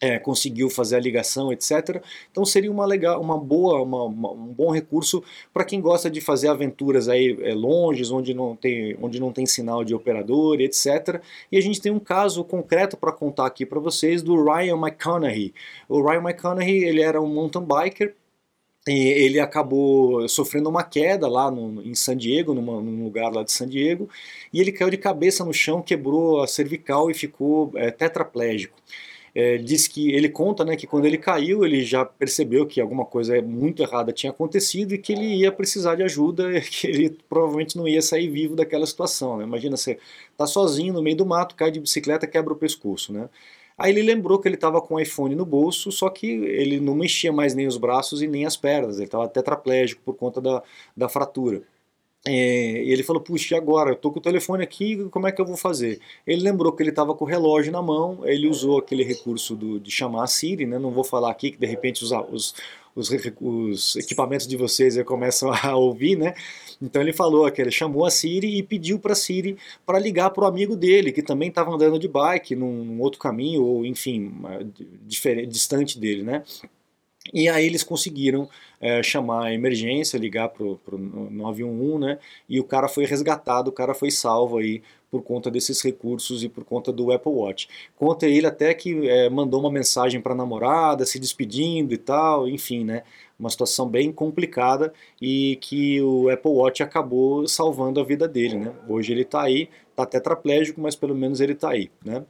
é, 0.01 0.19
conseguiu 0.19 0.71
fazer 0.71 0.97
a 0.97 1.01
ligação, 1.01 1.53
etc. 1.53 2.03
Então 2.31 2.45
seria 2.45 2.71
uma 2.71 2.87
legal, 2.87 3.21
uma 3.21 3.37
boa, 3.39 3.83
uma, 3.83 4.05
uma, 4.05 4.33
um 4.33 4.47
bom 4.47 4.71
recurso 4.71 5.23
para 5.53 5.65
quem 5.65 5.81
gosta 5.81 6.09
de 6.09 6.21
fazer 6.21 6.49
aventuras 6.49 7.09
aí 7.09 7.37
é, 7.41 7.55
onde 7.55 8.35
não 8.35 8.55
tem, 8.57 8.97
onde 9.01 9.21
não 9.21 9.33
tem 9.33 9.47
sinal 9.47 9.85
de 9.85 9.95
operador, 9.95 10.61
etc. 10.61 11.21
E 11.51 11.59
a 11.59 11.61
gente 11.61 11.81
tem 11.81 11.91
um 11.93 11.99
caso 11.99 12.45
concreto 12.45 12.97
para 12.97 13.13
contar 13.13 13.47
aqui 13.47 13.67
para 13.67 13.81
vocês 13.81 14.23
do 14.23 14.43
Ryan 14.43 14.77
McConaughey. 14.77 15.53
O 15.89 16.03
Ryan 16.03 16.21
McConaughey 16.21 16.85
ele 16.85 17.03
era 17.03 17.21
um 17.21 17.27
mountain 17.27 17.65
biker 17.65 18.15
e 18.87 19.09
ele 19.09 19.41
acabou 19.41 20.27
sofrendo 20.29 20.71
uma 20.71 20.83
queda 20.83 21.29
lá 21.29 21.51
no, 21.51 21.83
em 21.83 21.95
San 21.95 22.17
Diego, 22.17 22.55
numa, 22.55 22.81
num 22.81 23.05
lugar 23.05 23.31
lá 23.31 23.43
de 23.43 23.53
San 23.53 23.69
Diego, 23.69 24.09
e 24.53 24.61
ele 24.61 24.73
caiu 24.73 24.89
de 24.89 24.97
cabeça 24.97 25.45
no 25.45 25.53
chão, 25.53 25.83
quebrou 25.83 26.41
a 26.41 26.47
cervical 26.47 27.11
e 27.11 27.15
ficou 27.15 27.71
é, 27.75 27.91
tetraplégico 27.91 28.79
é, 29.39 29.57
diz 29.57 29.87
que 29.87 30.11
ele 30.11 30.29
conta 30.29 30.65
né, 30.65 30.75
que 30.75 30.85
quando 30.85 31.07
ele 31.07 31.17
caiu 31.17 31.65
ele 31.65 31.85
já 31.85 32.05
percebeu 32.05 32.67
que 32.67 32.81
alguma 32.81 33.05
coisa 33.05 33.41
muito 33.41 33.81
errada 33.81 34.13
tinha 34.13 34.31
acontecido 34.33 34.95
e 34.95 34.99
que 34.99 35.13
ele 35.13 35.27
ia 35.27 35.53
precisar 35.53 35.95
de 35.95 36.03
ajuda, 36.03 36.61
que 36.69 36.89
ele 36.89 37.17
provavelmente 37.29 37.77
não 37.77 37.87
ia 37.87 38.03
sair 38.03 38.29
vivo 38.29 38.57
daquela 38.57 38.85
situação. 38.85 39.37
Né? 39.37 39.45
Imagina 39.45 39.77
você 39.77 39.97
tá 40.37 40.45
sozinho 40.45 40.93
no 40.93 41.01
meio 41.01 41.17
do 41.17 41.25
mato, 41.25 41.55
cai 41.55 41.71
de 41.71 41.79
bicicleta, 41.79 42.27
quebra 42.27 42.53
o 42.53 42.57
pescoço, 42.57 43.13
né? 43.13 43.29
Aí 43.79 43.93
ele 43.93 44.03
lembrou 44.03 44.41
que 44.41 44.49
ele 44.49 44.57
estava 44.57 44.81
com 44.83 44.97
o 44.97 45.01
iPhone 45.01 45.37
no 45.37 45.47
bolso, 45.47 45.93
só 45.93 46.11
que 46.11 46.27
ele 46.27 46.81
não 46.81 46.97
mexia 46.97 47.33
mais 47.33 47.55
nem 47.55 47.69
os 47.69 47.77
braços 47.77 48.21
e 48.21 48.27
nem 48.27 48.45
as 48.45 48.57
pernas, 48.57 48.97
ele 48.97 49.05
estava 49.05 49.29
tetraplégico 49.29 50.03
por 50.05 50.17
conta 50.17 50.41
da, 50.41 50.63
da 50.97 51.09
fratura. 51.09 51.63
É, 52.27 52.33
ele 52.33 53.03
falou, 53.03 53.23
puxa, 53.23 53.55
e 53.55 53.59
agora? 53.59 53.91
Eu 53.91 53.97
tô 53.97 54.11
com 54.11 54.19
o 54.19 54.23
telefone 54.23 54.63
aqui, 54.63 55.09
como 55.11 55.27
é 55.27 55.33
que 55.33 55.41
eu 55.41 55.47
vou 55.47 55.57
fazer? 55.57 56.01
Ele 56.27 56.43
lembrou 56.43 56.73
que 56.73 56.83
ele 56.83 56.91
estava 56.91 57.15
com 57.15 57.25
o 57.25 57.29
relógio 57.29 57.73
na 57.73 57.81
mão, 57.81 58.21
ele 58.25 58.49
usou 58.49 58.79
aquele 58.79 59.05
recurso 59.05 59.55
do, 59.55 59.79
de 59.79 59.91
chamar 59.91 60.25
a 60.25 60.27
Siri, 60.27 60.67
né? 60.67 60.79
não 60.79 60.91
vou 60.91 61.05
falar 61.05 61.31
aqui 61.31 61.53
que 61.53 61.59
de 61.59 61.67
repente 61.67 62.03
os, 62.05 62.11
os, 62.11 62.55
os, 62.95 63.11
os 63.41 63.97
equipamentos 63.97 64.47
de 64.47 64.57
vocês 64.57 65.01
começam 65.05 65.51
a 65.53 65.77
ouvir, 65.77 66.17
né? 66.17 66.35
Então 66.83 67.01
ele 67.01 67.13
falou 67.13 67.51
que 67.51 67.61
ele 67.63 67.71
chamou 67.71 68.05
a 68.05 68.11
Siri 68.11 68.59
e 68.59 68.63
pediu 68.63 68.99
para 68.99 69.13
a 69.13 69.17
Siri 69.17 69.57
para 69.87 69.99
ligar 69.99 70.31
para 70.31 70.45
o 70.45 70.47
amigo 70.47 70.77
dele, 70.77 71.13
que 71.13 71.23
também 71.23 71.49
estava 71.49 71.71
andando 71.71 71.99
de 71.99 72.09
bike 72.09 72.55
num, 72.55 72.85
num, 72.85 73.01
outro 73.01 73.19
caminho, 73.19 73.63
ou 73.65 73.87
enfim, 73.87 74.33
diferente, 75.07 75.47
distante 75.49 75.99
dele, 75.99 76.23
né? 76.23 76.43
E 77.33 77.49
aí 77.49 77.67
eles 77.67 77.83
conseguiram 77.83 78.49
é, 78.81 79.03
chamar 79.03 79.47
a 79.47 79.55
emergência, 79.55 80.19
ligar 80.19 80.49
para 80.49 80.65
o 80.65 80.79
911, 81.31 81.99
né? 81.99 82.19
E 82.49 82.61
o 82.61 82.65
cara 82.65 82.89
foi 82.89 83.05
resgatado, 83.05 83.69
o 83.69 83.73
cara 83.73 83.95
foi 83.95 84.11
salvo 84.11 84.59
aí 84.59 84.83
por 85.11 85.23
conta 85.23 85.51
desses 85.51 85.81
recursos 85.83 86.43
e 86.45 86.49
por 86.49 86.65
conta 86.65 86.93
do 86.93 87.11
Apple 87.11 87.33
Watch. 87.33 87.69
Conta 87.97 88.27
ele 88.27 88.47
até 88.47 88.75
que 88.75 89.09
é, 89.09 89.29
mandou 89.31 89.61
uma 89.61 89.71
mensagem 89.71 90.21
para 90.21 90.33
a 90.33 90.37
namorada, 90.37 91.07
se 91.07 91.19
despedindo 91.19 91.95
e 91.95 91.99
tal, 91.99 92.49
enfim, 92.49 92.85
né? 92.85 93.03
Uma 93.39 93.51
situação 93.51 93.89
bem 93.89 94.13
complicada 94.13 94.93
e 95.21 95.57
que 95.61 96.01
o 96.03 96.29
Apple 96.29 96.51
Watch 96.51 96.83
acabou 96.83 97.47
salvando 97.49 98.01
a 98.01 98.05
vida 98.05 98.29
dele, 98.29 98.57
né? 98.57 98.73
Hoje 98.89 99.13
ele 99.13 99.23
está 99.23 99.43
aí, 99.43 99.69
está 99.91 100.05
tetraplégico, 100.05 100.81
mas 100.81 100.95
pelo 100.95 101.15
menos 101.15 101.41
ele 101.41 101.53
está 101.53 101.71
aí, 101.71 101.91
né? 102.05 102.25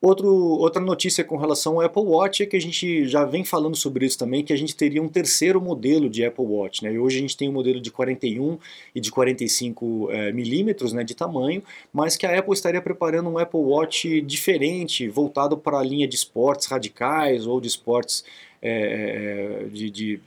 Outro, 0.00 0.28
outra 0.28 0.80
notícia 0.80 1.24
com 1.24 1.36
relação 1.36 1.74
ao 1.74 1.80
Apple 1.80 2.02
Watch 2.02 2.44
é 2.44 2.46
que 2.46 2.56
a 2.56 2.60
gente 2.60 3.08
já 3.08 3.24
vem 3.24 3.44
falando 3.44 3.74
sobre 3.74 4.06
isso 4.06 4.16
também, 4.16 4.44
que 4.44 4.52
a 4.52 4.56
gente 4.56 4.76
teria 4.76 5.02
um 5.02 5.08
terceiro 5.08 5.60
modelo 5.60 6.08
de 6.08 6.24
Apple 6.24 6.44
Watch. 6.44 6.84
Né? 6.84 6.92
E 6.92 6.98
hoje 7.00 7.18
a 7.18 7.20
gente 7.20 7.36
tem 7.36 7.48
um 7.48 7.52
modelo 7.52 7.80
de 7.80 7.90
41 7.90 8.58
e 8.94 9.00
de 9.00 9.10
45 9.10 10.08
é, 10.12 10.32
milímetros 10.32 10.92
né, 10.92 11.02
de 11.02 11.16
tamanho, 11.16 11.64
mas 11.92 12.16
que 12.16 12.24
a 12.24 12.38
Apple 12.38 12.54
estaria 12.54 12.80
preparando 12.80 13.28
um 13.28 13.38
Apple 13.38 13.58
Watch 13.58 14.20
diferente, 14.20 15.08
voltado 15.08 15.58
para 15.58 15.80
a 15.80 15.82
linha 15.82 16.06
de 16.06 16.14
esportes 16.14 16.68
radicais 16.68 17.44
ou 17.44 17.60
de 17.60 17.66
esportes 17.66 18.24
é, 18.62 19.66
de, 19.72 19.90
de 19.90 20.20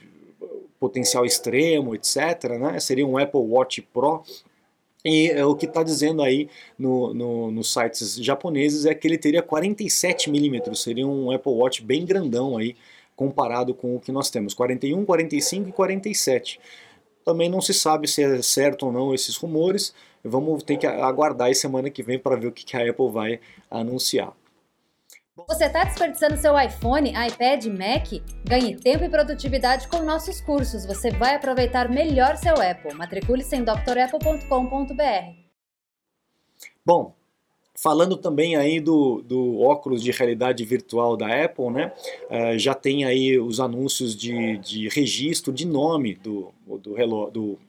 potencial 0.81 1.25
extremo, 1.25 1.95
etc. 1.95 2.59
Né? 2.59 2.77
Seria 2.81 3.07
um 3.07 3.17
Apple 3.17 3.39
Watch 3.39 3.81
Pro 3.93 4.21
e 5.03 5.29
é, 5.29 5.45
o 5.45 5.55
que 5.55 5.65
está 5.65 5.83
dizendo 5.83 6.21
aí 6.21 6.47
no, 6.77 7.13
no, 7.13 7.51
nos 7.51 7.73
sites 7.73 8.15
japoneses 8.15 8.85
é 8.85 8.93
que 8.93 9.07
ele 9.07 9.17
teria 9.17 9.41
47 9.41 10.29
milímetros, 10.29 10.83
seria 10.83 11.07
um 11.07 11.31
Apple 11.31 11.51
Watch 11.51 11.83
bem 11.83 12.05
grandão 12.05 12.57
aí, 12.57 12.75
comparado 13.15 13.73
com 13.73 13.95
o 13.95 13.99
que 13.99 14.11
nós 14.11 14.29
temos, 14.29 14.53
41, 14.53 15.03
45 15.05 15.69
e 15.69 15.71
47. 15.71 16.59
Também 17.25 17.49
não 17.49 17.61
se 17.61 17.73
sabe 17.73 18.07
se 18.07 18.23
é 18.23 18.41
certo 18.41 18.87
ou 18.87 18.91
não 18.91 19.13
esses 19.13 19.35
rumores, 19.35 19.93
vamos 20.23 20.63
ter 20.63 20.77
que 20.77 20.87
aguardar 20.87 21.49
a 21.49 21.53
semana 21.53 21.89
que 21.89 22.03
vem 22.03 22.19
para 22.19 22.35
ver 22.35 22.47
o 22.47 22.51
que 22.51 22.75
a 22.75 22.89
Apple 22.89 23.11
vai 23.11 23.39
anunciar. 23.69 24.33
Você 25.47 25.65
está 25.65 25.83
desperdiçando 25.83 26.37
seu 26.37 26.59
iPhone, 26.59 27.09
iPad, 27.09 27.65
Mac? 27.67 28.21
Ganhe 28.43 28.75
tempo 28.75 29.03
e 29.03 29.09
produtividade 29.09 29.87
com 29.87 30.01
nossos 30.03 30.41
cursos. 30.41 30.85
Você 30.85 31.11
vai 31.11 31.35
aproveitar 31.35 31.89
melhor 31.89 32.37
seu 32.37 32.55
Apple. 32.55 32.93
Matricule-se 32.93 33.55
em 33.55 33.63
drapple.com.br. 33.63 35.35
Bom, 36.85 37.13
falando 37.75 38.17
também 38.17 38.55
aí 38.55 38.79
do, 38.79 39.21
do 39.21 39.59
óculos 39.61 40.01
de 40.03 40.11
realidade 40.11 40.63
virtual 40.65 41.15
da 41.15 41.43
Apple, 41.43 41.69
né? 41.69 41.93
Uh, 42.29 42.57
já 42.57 42.73
tem 42.73 43.05
aí 43.05 43.39
os 43.39 43.59
anúncios 43.59 44.15
de, 44.15 44.57
de 44.57 44.89
registro 44.89 45.53
de 45.53 45.65
nome 45.65 46.15
do, 46.15 46.53
do, 46.65 47.29
do 47.31 47.59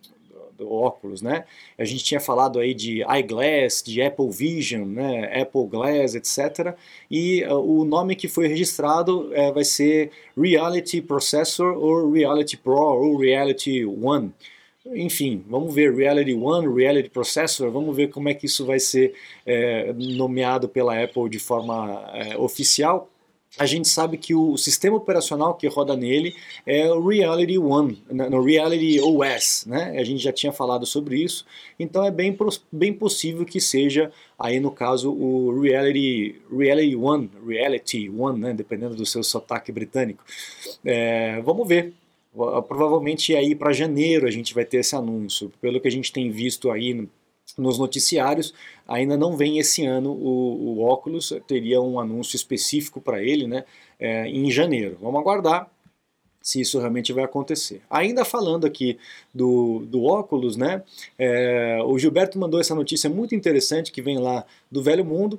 óculos, 0.62 1.22
né? 1.22 1.44
A 1.78 1.84
gente 1.84 2.04
tinha 2.04 2.20
falado 2.20 2.58
aí 2.58 2.74
de 2.74 3.02
iGlass, 3.02 3.82
de 3.82 4.02
Apple 4.02 4.30
Vision, 4.30 4.86
né? 4.86 5.40
Apple 5.40 5.66
Glass, 5.66 6.14
etc. 6.14 6.74
E 7.10 7.44
uh, 7.44 7.54
o 7.54 7.84
nome 7.84 8.16
que 8.16 8.28
foi 8.28 8.48
registrado 8.48 9.30
uh, 9.30 9.52
vai 9.52 9.64
ser 9.64 10.10
Reality 10.36 11.00
Processor 11.00 11.76
ou 11.76 12.10
Reality 12.10 12.56
Pro 12.56 12.72
ou 12.72 13.16
Reality 13.16 13.84
One. 13.84 14.32
Enfim, 14.86 15.44
vamos 15.48 15.72
ver 15.72 15.94
Reality 15.94 16.34
One, 16.34 16.66
Reality 16.74 17.08
Processor, 17.08 17.70
vamos 17.70 17.94
ver 17.94 18.08
como 18.08 18.28
é 18.28 18.34
que 18.34 18.46
isso 18.46 18.66
vai 18.66 18.80
ser 18.80 19.14
é, 19.46 19.92
nomeado 19.92 20.68
pela 20.68 21.00
Apple 21.00 21.28
de 21.28 21.38
forma 21.38 22.10
é, 22.12 22.36
oficial 22.36 23.11
a 23.58 23.66
gente 23.66 23.86
sabe 23.88 24.16
que 24.16 24.34
o 24.34 24.56
sistema 24.56 24.96
operacional 24.96 25.54
que 25.54 25.66
roda 25.66 25.94
nele 25.94 26.34
é 26.64 26.90
o 26.90 27.06
Reality 27.06 27.58
One, 27.58 28.02
né, 28.10 28.28
no 28.28 28.42
Reality 28.42 28.98
OS, 29.00 29.66
né? 29.66 29.94
A 29.98 30.04
gente 30.04 30.22
já 30.22 30.32
tinha 30.32 30.52
falado 30.52 30.86
sobre 30.86 31.22
isso, 31.22 31.44
então 31.78 32.04
é 32.04 32.10
bem, 32.10 32.36
bem 32.70 32.92
possível 32.94 33.44
que 33.44 33.60
seja 33.60 34.10
aí 34.38 34.58
no 34.58 34.70
caso 34.70 35.12
o 35.12 35.60
Reality, 35.60 36.40
Reality 36.50 36.96
One, 36.96 37.30
Reality 37.46 38.10
One, 38.10 38.40
né? 38.40 38.54
Dependendo 38.54 38.94
do 38.94 39.04
seu 39.04 39.22
sotaque 39.22 39.70
britânico. 39.70 40.24
É, 40.84 41.40
vamos 41.42 41.68
ver. 41.68 41.92
Provavelmente 42.66 43.36
aí 43.36 43.54
para 43.54 43.74
janeiro 43.74 44.26
a 44.26 44.30
gente 44.30 44.54
vai 44.54 44.64
ter 44.64 44.78
esse 44.78 44.96
anúncio. 44.96 45.52
Pelo 45.60 45.78
que 45.78 45.88
a 45.88 45.90
gente 45.90 46.10
tem 46.10 46.30
visto 46.30 46.70
aí 46.70 47.06
nos 47.56 47.78
noticiários. 47.78 48.54
Ainda 48.86 49.16
não 49.16 49.36
vem 49.36 49.58
esse 49.58 49.84
ano 49.84 50.12
o, 50.12 50.78
o 50.78 50.80
óculos, 50.82 51.32
teria 51.46 51.80
um 51.80 51.98
anúncio 51.98 52.36
específico 52.36 53.00
para 53.00 53.22
ele 53.22 53.46
né, 53.46 53.64
é, 53.98 54.26
em 54.26 54.50
janeiro. 54.50 54.98
Vamos 55.00 55.20
aguardar 55.20 55.70
se 56.42 56.60
isso 56.60 56.78
realmente 56.78 57.12
vai 57.12 57.24
acontecer. 57.24 57.82
Ainda 57.88 58.24
falando 58.24 58.66
aqui 58.66 58.98
do, 59.32 59.84
do 59.86 60.02
óculos, 60.04 60.56
né, 60.56 60.82
é, 61.18 61.78
o 61.84 61.96
Gilberto 61.98 62.38
mandou 62.38 62.60
essa 62.60 62.74
notícia 62.74 63.08
muito 63.08 63.34
interessante 63.34 63.92
que 63.92 64.02
vem 64.02 64.18
lá 64.18 64.44
do 64.70 64.82
Velho 64.82 65.04
Mundo, 65.04 65.38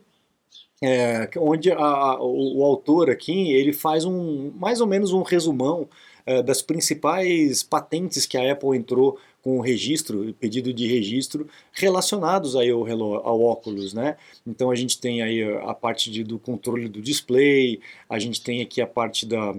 é, 0.82 1.30
onde 1.38 1.72
a, 1.72 2.20
o, 2.20 2.60
o, 2.60 2.64
autor 2.66 3.10
aqui 3.10 3.54
ele 3.54 3.72
faz 3.72 4.04
um 4.04 4.52
mais 4.56 4.82
ou 4.82 4.88
menos 4.88 5.14
um 5.14 5.22
resumão 5.22 5.88
é, 6.26 6.42
das 6.44 6.62
principais 6.62 7.64
patentes 7.64 8.26
que 8.26 8.38
a 8.38 8.52
Apple 8.52 8.78
entrou 8.78 9.18
com 9.44 9.60
registro, 9.60 10.34
pedido 10.40 10.74
de 10.74 10.88
registro 10.88 11.48
relacionados 11.74 12.56
aí 12.56 12.70
ao, 12.70 12.88
ao 13.28 13.42
óculos, 13.42 13.94
né? 13.94 14.16
Então 14.48 14.72
a 14.72 14.76
gente 14.76 14.98
tem 15.00 15.22
aí 15.22 15.44
a 15.44 15.74
parte 15.74 16.10
de, 16.10 16.24
do 16.24 16.40
controle 16.40 16.88
do 16.88 17.02
display, 17.02 17.82
a 18.10 18.18
gente 18.18 18.42
tem 18.42 18.62
aqui 18.62 18.82
a 18.82 18.88
parte 18.88 19.26
da, 19.26 19.54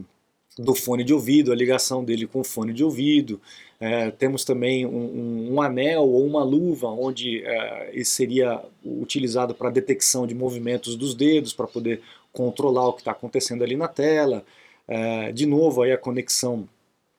do 0.59 0.75
fone 0.75 1.05
de 1.05 1.13
ouvido, 1.13 1.53
a 1.53 1.55
ligação 1.55 2.03
dele 2.03 2.27
com 2.27 2.41
o 2.41 2.45
fone 2.45 2.73
de 2.73 2.83
ouvido, 2.83 3.39
é, 3.79 4.11
temos 4.11 4.45
também 4.45 4.87
um, 4.87 4.91
um, 4.91 5.55
um, 5.55 5.63
anel 5.63 6.09
ou 6.09 6.25
uma 6.25 6.43
luva 6.43 6.89
onde 6.89 7.45
é, 7.45 8.03
seria 8.05 8.63
utilizado 8.83 9.55
para 9.55 9.69
detecção 9.69 10.27
de 10.27 10.35
movimentos 10.35 10.97
dos 10.97 11.15
dedos, 11.15 11.53
para 11.53 11.67
poder 11.67 12.01
controlar 12.33 12.89
o 12.89 12.95
que 12.95 13.03
está 13.03 13.11
acontecendo 13.11 13.63
ali 13.63 13.77
na 13.77 13.87
tela. 13.87 14.43
É, 14.89 15.31
de 15.33 15.45
novo 15.45 15.83
aí 15.83 15.93
a 15.93 15.99
conexão 15.99 16.67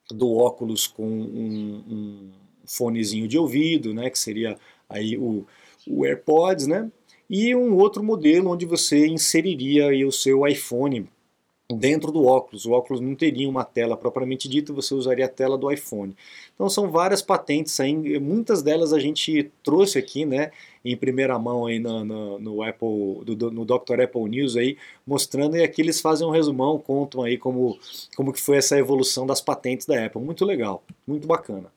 do 0.10 0.36
óculos 0.36 0.88
com 0.88 1.06
um, 1.06 1.84
um 1.88 2.32
fonezinho 2.66 3.28
de 3.28 3.38
ouvido, 3.38 3.94
né, 3.94 4.10
que 4.10 4.20
seria 4.20 4.58
aí 4.90 5.18
o, 5.18 5.46
o 5.88 6.06
AirPods, 6.06 6.68
né? 6.68 6.90
e 7.30 7.56
um 7.56 7.76
outro 7.76 8.04
modelo 8.04 8.52
onde 8.52 8.66
você 8.66 9.08
inseriria 9.08 10.08
o 10.08 10.12
seu 10.12 10.48
iPhone 10.48 11.10
dentro 11.68 12.12
do 12.12 12.26
óculos. 12.26 12.66
O 12.68 12.72
óculos 12.72 13.02
não 13.02 13.16
teria 13.16 13.50
uma 13.50 13.64
tela 13.64 13.98
propriamente 13.98 14.48
dita, 14.48 14.72
você 14.72 14.94
usaria 14.94 15.26
a 15.26 15.30
tela 15.30 15.58
do 15.58 15.72
iPhone. 15.72 16.16
Então 16.54 16.70
são 16.70 16.92
várias 16.92 17.24
patentes 17.24 17.80
aí, 17.80 18.20
muitas 18.20 18.62
delas 18.62 18.94
a 18.94 19.00
gente 19.00 19.52
trouxe 19.64 19.98
aqui, 19.98 20.26
né, 20.26 20.52
em 20.84 20.96
primeira 20.96 21.40
mão 21.40 21.66
aí 21.66 21.80
no, 21.80 22.06
no, 22.06 22.40
no 22.40 22.64
Apple, 22.64 23.26
do, 23.26 23.50
no 23.50 23.66
Dr. 23.66 24.02
Apple 24.04 24.30
News 24.30 24.56
aí, 24.56 24.78
mostrando 25.06 25.58
e 25.58 25.64
aqui 25.64 25.82
eles 25.82 26.00
fazem 26.00 26.28
um 26.28 26.32
resumão, 26.32 26.78
contam 26.78 27.24
aí 27.24 27.38
como, 27.38 27.80
como 28.16 28.32
que 28.32 28.42
foi 28.42 28.58
essa 28.58 28.78
evolução 28.78 29.26
das 29.26 29.42
patentes 29.42 29.88
da 29.88 30.06
Apple. 30.06 30.22
Muito 30.22 30.46
legal, 30.46 30.84
muito 31.08 31.26
bacana. 31.26 31.75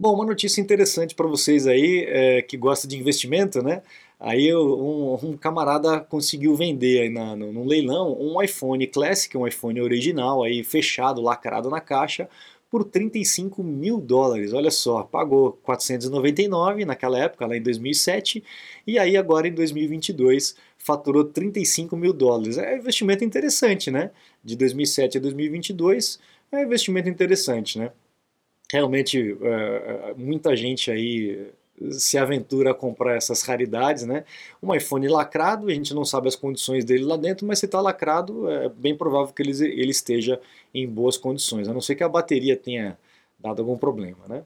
Bom, 0.00 0.14
uma 0.14 0.24
notícia 0.24 0.62
interessante 0.62 1.14
para 1.14 1.26
vocês 1.26 1.66
aí 1.66 2.06
é, 2.08 2.40
que 2.40 2.56
gosta 2.56 2.88
de 2.88 2.96
investimento, 2.98 3.62
né? 3.62 3.82
Aí 4.18 4.50
um, 4.56 5.12
um, 5.22 5.36
camarada 5.36 6.00
conseguiu 6.00 6.56
vender 6.56 7.02
aí 7.02 7.10
na, 7.10 7.36
no, 7.36 7.52
num 7.52 7.66
leilão 7.66 8.16
um 8.18 8.40
iPhone 8.42 8.86
Classic, 8.86 9.36
um 9.36 9.46
iPhone 9.46 9.78
original, 9.78 10.42
aí 10.42 10.64
fechado, 10.64 11.20
lacrado 11.20 11.68
na 11.68 11.82
caixa, 11.82 12.30
por 12.70 12.82
35 12.82 13.62
mil 13.62 14.00
dólares. 14.00 14.54
Olha 14.54 14.70
só, 14.70 15.02
pagou 15.02 15.52
499 15.64 16.86
naquela 16.86 17.18
época, 17.18 17.46
lá 17.46 17.54
em 17.54 17.62
2007, 17.62 18.42
e 18.86 18.98
aí 18.98 19.18
agora 19.18 19.48
em 19.48 19.52
2022 19.52 20.56
faturou 20.78 21.24
35 21.24 21.94
mil 21.94 22.14
dólares. 22.14 22.56
É 22.56 22.74
um 22.74 22.78
investimento 22.78 23.22
interessante, 23.22 23.90
né? 23.90 24.10
De 24.42 24.56
2007 24.56 25.18
a 25.18 25.20
2022 25.20 26.18
é 26.50 26.56
um 26.56 26.62
investimento 26.62 27.10
interessante, 27.10 27.78
né? 27.78 27.92
Realmente 28.72 29.36
é, 29.42 30.10
é, 30.10 30.14
muita 30.16 30.56
gente 30.56 30.90
aí 30.90 31.50
se 31.92 32.18
aventura 32.18 32.72
a 32.72 32.74
comprar 32.74 33.16
essas 33.16 33.42
raridades, 33.42 34.04
né? 34.04 34.24
Um 34.62 34.74
iPhone 34.74 35.08
lacrado, 35.08 35.68
a 35.68 35.72
gente 35.72 35.94
não 35.94 36.04
sabe 36.04 36.28
as 36.28 36.36
condições 36.36 36.84
dele 36.84 37.04
lá 37.04 37.16
dentro, 37.16 37.46
mas 37.46 37.58
se 37.58 37.64
está 37.66 37.80
lacrado, 37.80 38.50
é 38.50 38.68
bem 38.68 38.94
provável 38.94 39.32
que 39.32 39.42
ele, 39.42 39.52
ele 39.64 39.90
esteja 39.90 40.38
em 40.74 40.86
boas 40.86 41.16
condições, 41.16 41.68
a 41.68 41.72
não 41.72 41.80
ser 41.80 41.94
que 41.94 42.04
a 42.04 42.08
bateria 42.08 42.56
tenha 42.56 42.98
dado 43.38 43.62
algum 43.62 43.78
problema, 43.78 44.18
né? 44.28 44.44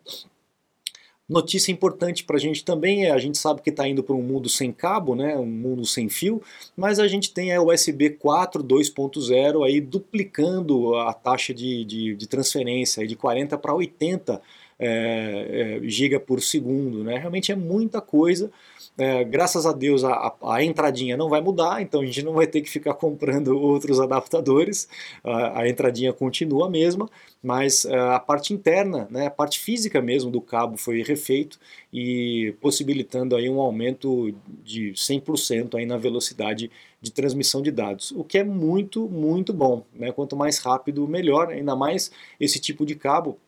Notícia 1.26 1.72
importante 1.72 2.22
para 2.22 2.36
a 2.36 2.38
gente 2.38 2.62
também 2.62 3.06
é, 3.06 3.10
a 3.10 3.16
gente 3.16 3.38
sabe 3.38 3.62
que 3.62 3.70
está 3.70 3.88
indo 3.88 4.02
para 4.02 4.14
um 4.14 4.20
mundo 4.20 4.46
sem 4.46 4.70
cabo, 4.70 5.14
né, 5.14 5.34
um 5.38 5.46
mundo 5.46 5.86
sem 5.86 6.06
fio, 6.06 6.42
mas 6.76 6.98
a 6.98 7.08
gente 7.08 7.32
tem 7.32 7.50
a 7.50 7.62
USB 7.62 8.10
4 8.10 8.62
2.0 8.62 9.64
aí 9.64 9.80
duplicando 9.80 10.94
a 10.96 11.14
taxa 11.14 11.54
de, 11.54 11.82
de, 11.86 12.14
de 12.14 12.26
transferência 12.26 13.06
de 13.06 13.16
40 13.16 13.56
para 13.56 13.74
80 13.74 14.38
é, 14.78 15.80
é, 15.82 15.88
giga 15.88 16.18
por 16.18 16.42
segundo, 16.42 17.04
né? 17.04 17.18
Realmente 17.18 17.52
é 17.52 17.56
muita 17.56 18.00
coisa. 18.00 18.50
É, 18.96 19.24
graças 19.24 19.66
a 19.66 19.72
Deus 19.72 20.04
a, 20.04 20.32
a, 20.42 20.62
entradinha 20.62 21.16
não 21.16 21.28
vai 21.28 21.40
mudar, 21.40 21.82
então 21.82 22.00
a 22.00 22.06
gente 22.06 22.22
não 22.22 22.32
vai 22.34 22.46
ter 22.46 22.60
que 22.60 22.70
ficar 22.70 22.94
comprando 22.94 23.48
outros 23.58 23.98
adaptadores, 23.98 24.88
a, 25.24 25.62
a 25.62 25.68
entradinha 25.68 26.12
continua 26.12 26.66
a 26.66 26.70
mesma, 26.70 27.10
mas 27.42 27.84
é, 27.84 27.98
a 27.98 28.20
parte 28.20 28.54
interna, 28.54 29.08
né, 29.10 29.26
a 29.26 29.30
parte 29.30 29.58
física 29.58 30.00
mesmo 30.00 30.30
do 30.30 30.40
cabo 30.40 30.76
foi 30.76 31.02
refeito 31.02 31.58
e 31.92 32.54
possibilitando 32.60 33.34
aí 33.34 33.48
um 33.50 33.60
aumento 33.60 34.32
de 34.62 34.92
100% 34.92 35.74
aí 35.76 35.86
na 35.86 35.96
velocidade 35.96 36.70
de 37.00 37.10
transmissão 37.10 37.60
de 37.62 37.72
dados, 37.72 38.12
o 38.12 38.22
que 38.22 38.38
é 38.38 38.44
muito, 38.44 39.08
muito 39.08 39.52
bom. 39.52 39.84
Né? 39.92 40.12
Quanto 40.12 40.36
mais 40.36 40.58
rápido, 40.58 41.06
melhor, 41.08 41.48
ainda 41.48 41.74
mais 41.74 42.10
esse 42.40 42.60
tipo 42.60 42.86
de 42.86 42.94
cabo 42.94 43.38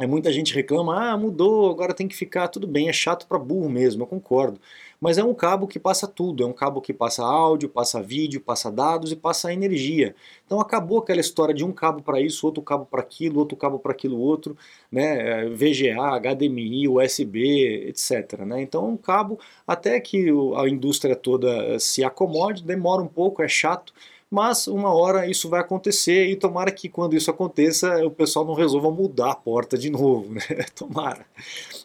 é, 0.00 0.06
muita 0.06 0.32
gente 0.32 0.54
reclama, 0.54 1.12
ah, 1.12 1.16
mudou, 1.16 1.68
agora 1.70 1.92
tem 1.92 2.06
que 2.06 2.14
ficar, 2.14 2.46
tudo 2.46 2.68
bem, 2.68 2.88
é 2.88 2.92
chato 2.92 3.26
para 3.26 3.36
burro 3.36 3.68
mesmo, 3.68 4.04
eu 4.04 4.06
concordo. 4.06 4.60
Mas 5.00 5.18
é 5.18 5.24
um 5.24 5.34
cabo 5.34 5.66
que 5.66 5.78
passa 5.78 6.06
tudo, 6.06 6.42
é 6.44 6.46
um 6.46 6.52
cabo 6.52 6.80
que 6.80 6.92
passa 6.92 7.24
áudio, 7.24 7.68
passa 7.68 8.00
vídeo, 8.00 8.40
passa 8.40 8.70
dados 8.70 9.10
e 9.10 9.16
passa 9.16 9.52
energia. 9.52 10.14
Então 10.46 10.60
acabou 10.60 10.98
aquela 10.98 11.20
história 11.20 11.52
de 11.54 11.64
um 11.64 11.72
cabo 11.72 12.00
para 12.02 12.20
isso, 12.20 12.46
outro 12.46 12.62
cabo 12.62 12.86
para 12.86 13.00
aquilo, 13.00 13.40
outro 13.40 13.56
cabo 13.56 13.78
para 13.80 13.92
aquilo 13.92 14.18
outro, 14.18 14.56
né? 14.90 15.44
É, 15.44 15.48
VGA, 15.48 16.16
HDMI, 16.20 16.88
USB, 16.88 17.88
etc. 17.88 18.40
Né? 18.46 18.62
Então 18.62 18.84
é 18.84 18.88
um 18.88 18.96
cabo, 18.96 19.38
até 19.66 20.00
que 20.00 20.28
a 20.56 20.68
indústria 20.68 21.16
toda 21.16 21.78
se 21.80 22.04
acomode, 22.04 22.62
demora 22.64 23.02
um 23.02 23.08
pouco, 23.08 23.42
é 23.42 23.48
chato, 23.48 23.92
mas 24.30 24.66
uma 24.66 24.92
hora 24.92 25.26
isso 25.26 25.48
vai 25.48 25.60
acontecer 25.60 26.26
e 26.26 26.36
tomara 26.36 26.70
que 26.70 26.88
quando 26.88 27.16
isso 27.16 27.30
aconteça 27.30 28.04
o 28.04 28.10
pessoal 28.10 28.44
não 28.44 28.54
resolva 28.54 28.90
mudar 28.90 29.32
a 29.32 29.36
porta 29.36 29.78
de 29.78 29.90
novo, 29.90 30.32
né? 30.34 30.40
tomara. 30.74 31.24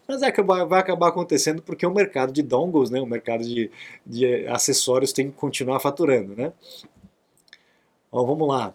Mas 0.08 0.22
é 0.22 0.32
vai, 0.32 0.66
vai 0.66 0.80
acabar 0.80 1.08
acontecendo 1.10 1.62
porque 1.62 1.86
o 1.86 1.94
mercado 1.94 2.34
de 2.34 2.42
dongles, 2.42 2.90
né, 2.90 3.00
o 3.02 3.06
mercado 3.06 3.44
de, 3.44 3.72
de 4.06 4.48
acessórios 4.48 5.14
tem 5.14 5.32
que 5.32 5.38
continuar 5.38 5.80
faturando, 5.80 6.36
né? 6.36 6.52
Bom, 8.12 8.26
vamos 8.26 8.48
lá. 8.48 8.74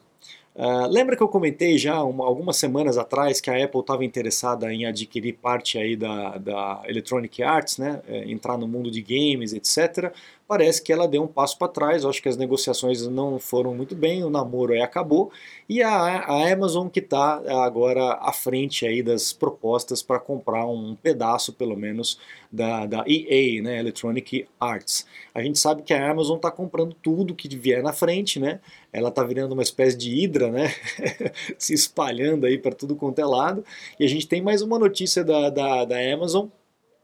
Uh, 0.58 0.88
lembra 0.88 1.16
que 1.16 1.22
eu 1.22 1.28
comentei 1.28 1.78
já 1.78 2.02
uma, 2.02 2.24
algumas 2.24 2.56
semanas 2.56 2.98
atrás 2.98 3.40
que 3.40 3.48
a 3.48 3.64
Apple 3.64 3.78
estava 3.78 4.04
interessada 4.04 4.72
em 4.74 4.86
adquirir 4.86 5.34
parte 5.34 5.78
aí 5.78 5.94
da, 5.94 6.36
da 6.36 6.82
Electronic 6.84 7.40
Arts, 7.44 7.78
né, 7.78 8.02
é, 8.08 8.28
entrar 8.28 8.58
no 8.58 8.66
mundo 8.66 8.90
de 8.90 9.00
games, 9.00 9.52
etc 9.52 10.12
parece 10.48 10.82
que 10.82 10.90
ela 10.90 11.06
deu 11.06 11.22
um 11.22 11.26
passo 11.26 11.58
para 11.58 11.68
trás. 11.68 12.06
acho 12.06 12.22
que 12.22 12.28
as 12.28 12.38
negociações 12.38 13.06
não 13.06 13.38
foram 13.38 13.74
muito 13.74 13.94
bem, 13.94 14.24
o 14.24 14.30
namoro 14.30 14.72
aí 14.72 14.80
acabou. 14.80 15.30
E 15.68 15.82
a, 15.82 15.90
a 15.90 16.50
Amazon 16.50 16.88
que 16.88 17.00
está 17.00 17.42
agora 17.64 18.14
à 18.14 18.32
frente 18.32 18.86
aí 18.86 19.02
das 19.02 19.30
propostas 19.30 20.02
para 20.02 20.18
comprar 20.18 20.66
um 20.66 20.96
pedaço, 20.96 21.52
pelo 21.52 21.76
menos, 21.76 22.18
da, 22.50 22.86
da 22.86 23.04
EA, 23.06 23.62
né, 23.62 23.78
Electronic 23.78 24.48
Arts. 24.58 25.06
A 25.34 25.42
gente 25.42 25.58
sabe 25.58 25.82
que 25.82 25.92
a 25.92 26.10
Amazon 26.10 26.36
está 26.36 26.50
comprando 26.50 26.94
tudo 26.94 27.34
que 27.34 27.54
vier 27.54 27.82
na 27.82 27.92
frente, 27.92 28.40
né? 28.40 28.60
Ela 28.92 29.08
está 29.10 29.22
virando 29.22 29.52
uma 29.52 29.62
espécie 29.62 29.96
de 29.96 30.10
hidra, 30.10 30.50
né? 30.50 30.72
Se 31.58 31.74
espalhando 31.74 32.46
aí 32.46 32.58
para 32.58 32.74
tudo 32.74 32.96
quanto 32.96 33.18
é 33.20 33.24
lado. 33.24 33.64
E 33.98 34.04
a 34.04 34.08
gente 34.08 34.26
tem 34.26 34.40
mais 34.40 34.62
uma 34.62 34.78
notícia 34.78 35.22
da, 35.22 35.50
da, 35.50 35.84
da 35.84 35.96
Amazon 36.12 36.48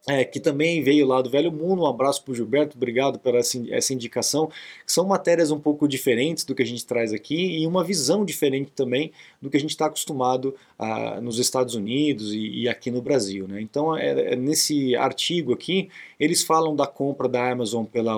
é, 0.06 0.22
que 0.22 0.38
também 0.38 0.82
veio 0.82 1.06
lá 1.06 1.22
do 1.22 1.30
Velho 1.30 1.50
Mundo. 1.50 1.82
Um 1.82 1.86
abraço 1.86 2.22
para 2.22 2.32
o 2.32 2.34
Gilberto, 2.34 2.76
obrigado 2.76 3.18
pela 3.18 3.38
essa 3.38 3.92
indicação. 3.92 4.50
São 4.86 5.06
matérias 5.06 5.50
um 5.50 5.58
pouco 5.58 5.88
diferentes 5.88 6.44
do 6.44 6.54
que 6.54 6.62
a 6.62 6.66
gente 6.66 6.84
traz 6.84 7.12
aqui 7.12 7.58
e 7.58 7.66
uma 7.66 7.82
visão 7.82 8.24
diferente 8.24 8.70
também 8.72 9.12
do 9.40 9.48
que 9.48 9.56
a 9.56 9.60
gente 9.60 9.70
está 9.70 9.86
acostumado 9.86 10.54
a, 10.78 11.20
nos 11.20 11.38
Estados 11.38 11.74
Unidos 11.74 12.34
e, 12.34 12.62
e, 12.62 12.68
aqui 12.68 12.90
no 12.90 13.00
Brasil. 13.00 13.48
Né? 13.48 13.60
Então, 13.62 13.96
é, 13.96 14.32
é, 14.32 14.36
nesse 14.36 14.94
artigo 14.94 15.54
aqui, 15.54 15.88
eles 16.20 16.42
falam 16.42 16.76
da 16.76 16.86
compra 16.86 17.28
da 17.28 17.50
Amazon 17.50 17.84
pela 17.84 18.14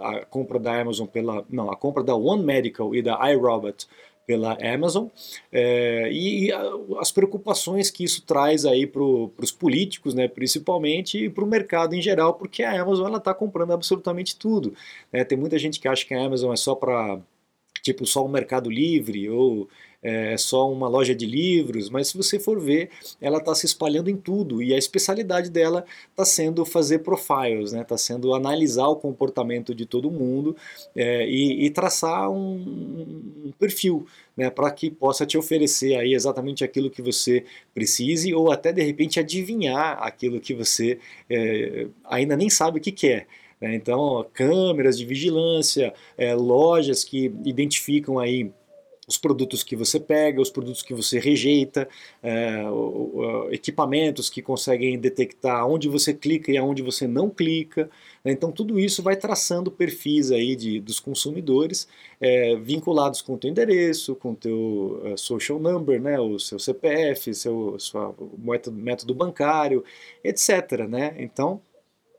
a 0.00 0.24
compra 0.26 0.58
da 0.58 0.78
Amazon 0.80 1.06
pela 1.06 1.44
não 1.48 1.70
a 1.70 1.76
compra 1.76 2.02
da 2.02 2.14
One 2.14 2.42
Medical 2.42 2.94
e 2.94 3.02
da 3.02 3.18
iRobot 3.30 3.86
pela 4.30 4.56
Amazon 4.62 5.08
é, 5.50 6.08
e 6.12 6.52
as 7.00 7.10
preocupações 7.10 7.90
que 7.90 8.04
isso 8.04 8.22
traz 8.22 8.64
aí 8.64 8.86
para 8.86 9.02
os 9.02 9.50
políticos, 9.50 10.14
né, 10.14 10.28
principalmente, 10.28 11.24
e 11.24 11.28
para 11.28 11.42
o 11.42 11.48
mercado 11.48 11.96
em 11.96 12.00
geral, 12.00 12.34
porque 12.34 12.62
a 12.62 12.80
Amazon 12.80 13.08
ela 13.08 13.18
está 13.18 13.34
comprando 13.34 13.72
absolutamente 13.72 14.36
tudo. 14.36 14.72
Né? 15.12 15.24
Tem 15.24 15.36
muita 15.36 15.58
gente 15.58 15.80
que 15.80 15.88
acha 15.88 16.06
que 16.06 16.14
a 16.14 16.24
Amazon 16.24 16.52
é 16.52 16.56
só 16.56 16.76
para 16.76 17.18
tipo 17.82 18.06
só 18.06 18.24
o 18.24 18.28
Mercado 18.28 18.70
Livre 18.70 19.28
ou 19.28 19.68
é 20.02 20.36
só 20.36 20.70
uma 20.70 20.88
loja 20.88 21.14
de 21.14 21.26
livros, 21.26 21.90
mas 21.90 22.08
se 22.08 22.16
você 22.16 22.38
for 22.38 22.58
ver, 22.58 22.90
ela 23.20 23.38
está 23.38 23.54
se 23.54 23.66
espalhando 23.66 24.08
em 24.08 24.16
tudo 24.16 24.62
e 24.62 24.72
a 24.72 24.78
especialidade 24.78 25.50
dela 25.50 25.84
está 26.10 26.24
sendo 26.24 26.64
fazer 26.64 27.00
profiles, 27.00 27.66
está 27.66 27.78
né? 27.78 27.84
Tá 27.84 27.98
sendo 27.98 28.34
analisar 28.34 28.88
o 28.88 28.96
comportamento 28.96 29.74
de 29.74 29.84
todo 29.84 30.10
mundo 30.10 30.56
é, 30.96 31.28
e, 31.28 31.66
e, 31.66 31.70
traçar 31.70 32.30
um, 32.30 33.46
um 33.46 33.52
perfil 33.58 34.06
né? 34.36 34.48
para 34.48 34.70
que 34.70 34.90
possa 34.90 35.26
te 35.26 35.36
oferecer 35.36 35.96
aí 35.96 36.14
exatamente 36.14 36.64
aquilo 36.64 36.90
que 36.90 37.02
você 37.02 37.44
precise 37.74 38.32
ou 38.32 38.50
até 38.50 38.72
de 38.72 38.82
repente 38.82 39.20
adivinhar 39.20 39.98
aquilo 40.02 40.40
que 40.40 40.54
você 40.54 40.98
é, 41.28 41.88
ainda 42.04 42.36
nem 42.36 42.48
sabe 42.48 42.78
o 42.78 42.80
que 42.80 42.92
quer. 42.92 43.26
Né? 43.60 43.74
Então, 43.74 44.26
câmeras 44.32 44.96
de 44.96 45.04
vigilância, 45.04 45.92
é, 46.16 46.34
lojas 46.34 47.04
que 47.04 47.26
identificam 47.44 48.18
aí 48.18 48.50
os 49.10 49.18
produtos 49.18 49.64
que 49.64 49.74
você 49.74 49.98
pega, 49.98 50.40
os 50.40 50.50
produtos 50.50 50.82
que 50.82 50.94
você 50.94 51.18
rejeita, 51.18 51.88
é, 52.22 52.62
o, 52.70 53.10
o, 53.12 53.48
equipamentos 53.52 54.30
que 54.30 54.40
conseguem 54.40 54.96
detectar 54.96 55.66
onde 55.66 55.88
você 55.88 56.14
clica 56.14 56.52
e 56.52 56.56
aonde 56.56 56.80
você 56.80 57.08
não 57.08 57.28
clica. 57.28 57.90
Né? 58.24 58.30
Então 58.30 58.52
tudo 58.52 58.78
isso 58.78 59.02
vai 59.02 59.16
traçando 59.16 59.68
perfis 59.68 60.30
aí 60.30 60.54
de, 60.54 60.78
dos 60.80 61.00
consumidores 61.00 61.88
é, 62.20 62.54
vinculados 62.54 63.20
com 63.20 63.34
o 63.34 63.38
teu 63.38 63.50
endereço, 63.50 64.14
com 64.14 64.30
o 64.30 64.36
teu 64.36 65.02
uh, 65.04 65.18
social 65.18 65.58
number, 65.58 66.00
né? 66.00 66.20
o 66.20 66.38
seu 66.38 66.60
CPF, 66.60 67.34
seu 67.34 67.76
sua, 67.80 68.14
método, 68.70 69.12
bancário, 69.12 69.82
etc. 70.22 70.86
Né? 70.88 71.16
Então 71.18 71.60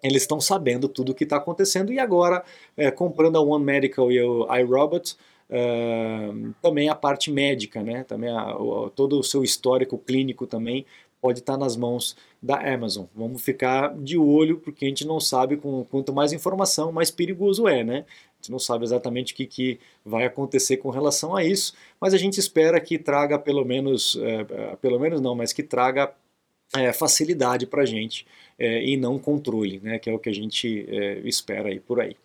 eles 0.04 0.24
estão 0.24 0.42
sabendo 0.42 0.90
tudo 0.90 1.14
o 1.14 1.16
que 1.16 1.24
está 1.24 1.38
acontecendo 1.38 1.94
e 1.94 2.00
agora 2.00 2.44
é, 2.76 2.92
comprando 2.92 3.38
a 3.38 3.42
One 3.42 3.64
Medical 3.64 4.12
e 4.12 4.22
o 4.22 4.46
iRobot 4.58 5.16
Uh, 5.52 6.54
também 6.62 6.88
a 6.88 6.96
parte 6.96 7.30
médica, 7.30 7.84
né? 7.84 8.06
Também 8.06 8.30
a, 8.30 8.56
o, 8.56 8.90
todo 8.90 9.20
o 9.20 9.24
seu 9.24 9.44
histórico 9.44 9.98
clínico 9.98 10.48
também 10.48 10.86
pode 11.22 11.40
estar 11.40 11.58
nas 11.58 11.76
mãos 11.76 12.16
da 12.42 12.58
Amazon. 12.74 13.06
Vamos 13.14 13.42
ficar 13.42 13.94
de 13.96 14.18
olho, 14.18 14.60
porque 14.60 14.86
a 14.86 14.88
gente 14.88 15.06
não 15.06 15.20
sabe, 15.20 15.58
com, 15.58 15.84
quanto 15.86 16.14
mais 16.14 16.32
informação, 16.32 16.92
mais 16.92 17.12
perigoso 17.12 17.68
é, 17.68 17.84
né? 17.84 18.06
A 18.08 18.42
gente 18.42 18.52
não 18.52 18.60
sabe 18.60 18.86
exatamente 18.86 19.34
o 19.34 19.36
que, 19.36 19.46
que 19.46 19.80
vai 20.04 20.26
acontecer 20.26 20.78
com 20.78 20.90
relação 20.90 21.36
a 21.36 21.44
isso, 21.44 21.74
mas 22.00 22.14
a 22.14 22.18
gente 22.18 22.40
espera 22.40 22.80
que 22.80 22.98
traga 22.98 23.38
pelo 23.38 23.64
menos, 23.64 24.18
é, 24.20 24.76
pelo 24.78 25.00
menos 25.00 25.22
não, 25.22 25.36
mas 25.36 25.54
que 25.54 25.62
traga 25.62 26.12
é, 26.76 26.94
facilidade 26.94 27.68
para 27.68 27.84
a 27.84 27.86
gente 27.86 28.26
é, 28.62 28.86
e 28.86 28.96
não 28.96 29.18
controle, 29.18 29.80
né, 29.82 29.98
que 29.98 30.08
é 30.08 30.14
o 30.14 30.20
que 30.20 30.30
a 30.30 30.34
gente 30.34 30.86
é, 30.88 31.20
espera 31.26 31.70
aí 31.70 31.80
por 31.80 32.00
aí. 32.00 32.16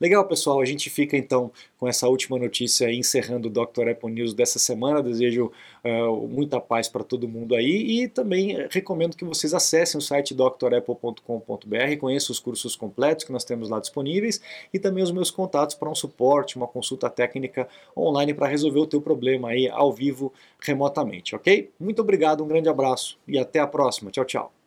Legal, 0.00 0.26
pessoal, 0.26 0.60
a 0.60 0.64
gente 0.64 0.90
fica 0.90 1.16
então 1.16 1.52
com 1.78 1.86
essa 1.86 2.08
última 2.08 2.36
notícia 2.36 2.92
encerrando 2.92 3.46
o 3.46 3.50
Dr. 3.50 3.90
Apple 3.90 4.10
News 4.10 4.34
dessa 4.34 4.58
semana. 4.58 5.00
Desejo 5.00 5.52
uh, 5.84 6.28
muita 6.28 6.60
paz 6.60 6.88
para 6.88 7.04
todo 7.04 7.28
mundo 7.28 7.54
aí 7.54 8.02
e 8.02 8.08
também 8.08 8.66
recomendo 8.70 9.16
que 9.16 9.24
vocês 9.24 9.54
acessem 9.54 9.96
o 9.96 10.02
site 10.02 10.34
drapple.com.br, 10.34 11.96
conheçam 12.00 12.32
os 12.32 12.40
cursos 12.40 12.74
completos 12.74 13.24
que 13.24 13.32
nós 13.32 13.44
temos 13.44 13.70
lá 13.70 13.78
disponíveis 13.78 14.40
e 14.72 14.80
também 14.80 15.04
os 15.04 15.12
meus 15.12 15.30
contatos 15.30 15.76
para 15.76 15.88
um 15.88 15.94
suporte, 15.94 16.56
uma 16.56 16.66
consulta 16.66 17.08
técnica 17.08 17.68
online 17.96 18.34
para 18.34 18.48
resolver 18.48 18.80
o 18.80 18.86
teu 18.86 19.00
problema 19.00 19.50
aí 19.50 19.68
ao 19.68 19.92
vivo 19.92 20.32
remotamente, 20.60 21.36
ok? 21.36 21.70
Muito 21.78 22.02
obrigado, 22.02 22.42
um 22.42 22.48
grande 22.48 22.68
abraço 22.68 23.16
e 23.28 23.38
até 23.38 23.60
a 23.60 23.66
próxima. 23.66 24.10
Tchau, 24.10 24.24
tchau. 24.24 24.63